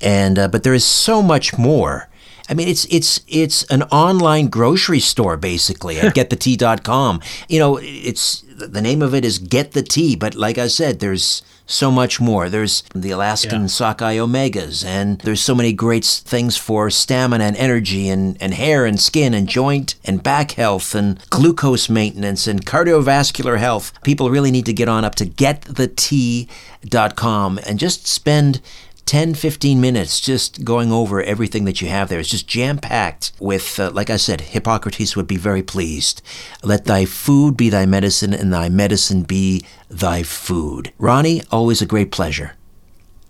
And 0.00 0.38
uh, 0.38 0.48
but 0.48 0.62
there 0.62 0.74
is 0.74 0.84
so 0.84 1.22
much 1.22 1.58
more. 1.58 2.08
I 2.48 2.54
mean, 2.54 2.68
it's 2.68 2.84
it's 2.86 3.20
it's 3.26 3.64
an 3.64 3.82
online 3.84 4.48
grocery 4.48 5.00
store 5.00 5.36
basically 5.36 5.98
at 5.98 6.14
getthetea.com. 6.16 7.20
You 7.48 7.58
know, 7.58 7.78
it's 7.82 8.42
the 8.56 8.80
name 8.80 9.02
of 9.02 9.14
it 9.14 9.24
is 9.24 9.38
Get 9.38 9.72
the 9.72 9.82
Tea, 9.82 10.16
but 10.16 10.34
like 10.34 10.58
I 10.58 10.68
said, 10.68 11.00
there's 11.00 11.42
so 11.66 11.90
much 11.90 12.20
more. 12.20 12.48
There's 12.48 12.84
the 12.94 13.10
Alaskan 13.10 13.62
yeah. 13.62 13.66
sockeye 13.66 14.16
omegas, 14.16 14.84
and 14.84 15.18
there's 15.20 15.40
so 15.40 15.54
many 15.54 15.72
great 15.72 16.04
things 16.04 16.56
for 16.56 16.88
stamina 16.90 17.44
and 17.44 17.56
energy, 17.56 18.08
and, 18.08 18.40
and 18.40 18.54
hair 18.54 18.86
and 18.86 19.00
skin 19.00 19.34
and 19.34 19.48
joint 19.48 19.96
and 20.04 20.22
back 20.22 20.52
health 20.52 20.94
and 20.94 21.18
glucose 21.30 21.88
maintenance 21.88 22.46
and 22.46 22.64
cardiovascular 22.64 23.58
health. 23.58 23.92
People 24.04 24.30
really 24.30 24.52
need 24.52 24.66
to 24.66 24.72
get 24.72 24.88
on 24.88 25.04
up 25.04 25.16
to 25.16 25.26
getthetea.com 25.26 26.48
and 27.66 27.78
just 27.80 28.06
spend 28.06 28.60
10, 29.06 29.34
15 29.34 29.80
minutes 29.80 30.20
just 30.20 30.64
going 30.64 30.92
over 30.92 31.22
everything 31.22 31.64
that 31.64 31.80
you 31.80 31.88
have 31.88 32.08
there. 32.08 32.18
It's 32.18 32.28
just 32.28 32.48
jam 32.48 32.78
packed 32.78 33.32
with, 33.38 33.78
uh, 33.78 33.90
like 33.92 34.10
I 34.10 34.16
said, 34.16 34.40
Hippocrates 34.40 35.16
would 35.16 35.28
be 35.28 35.36
very 35.36 35.62
pleased. 35.62 36.20
Let 36.62 36.84
thy 36.84 37.04
food 37.04 37.56
be 37.56 37.70
thy 37.70 37.86
medicine, 37.86 38.34
and 38.34 38.52
thy 38.52 38.68
medicine 38.68 39.22
be 39.22 39.64
thy 39.88 40.24
food. 40.24 40.92
Ronnie, 40.98 41.42
always 41.50 41.80
a 41.80 41.86
great 41.86 42.10
pleasure. 42.10 42.54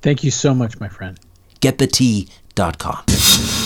Thank 0.00 0.24
you 0.24 0.30
so 0.30 0.54
much, 0.54 0.80
my 0.80 0.88
friend. 0.88 1.20
GetTheTea.com. 1.60 3.65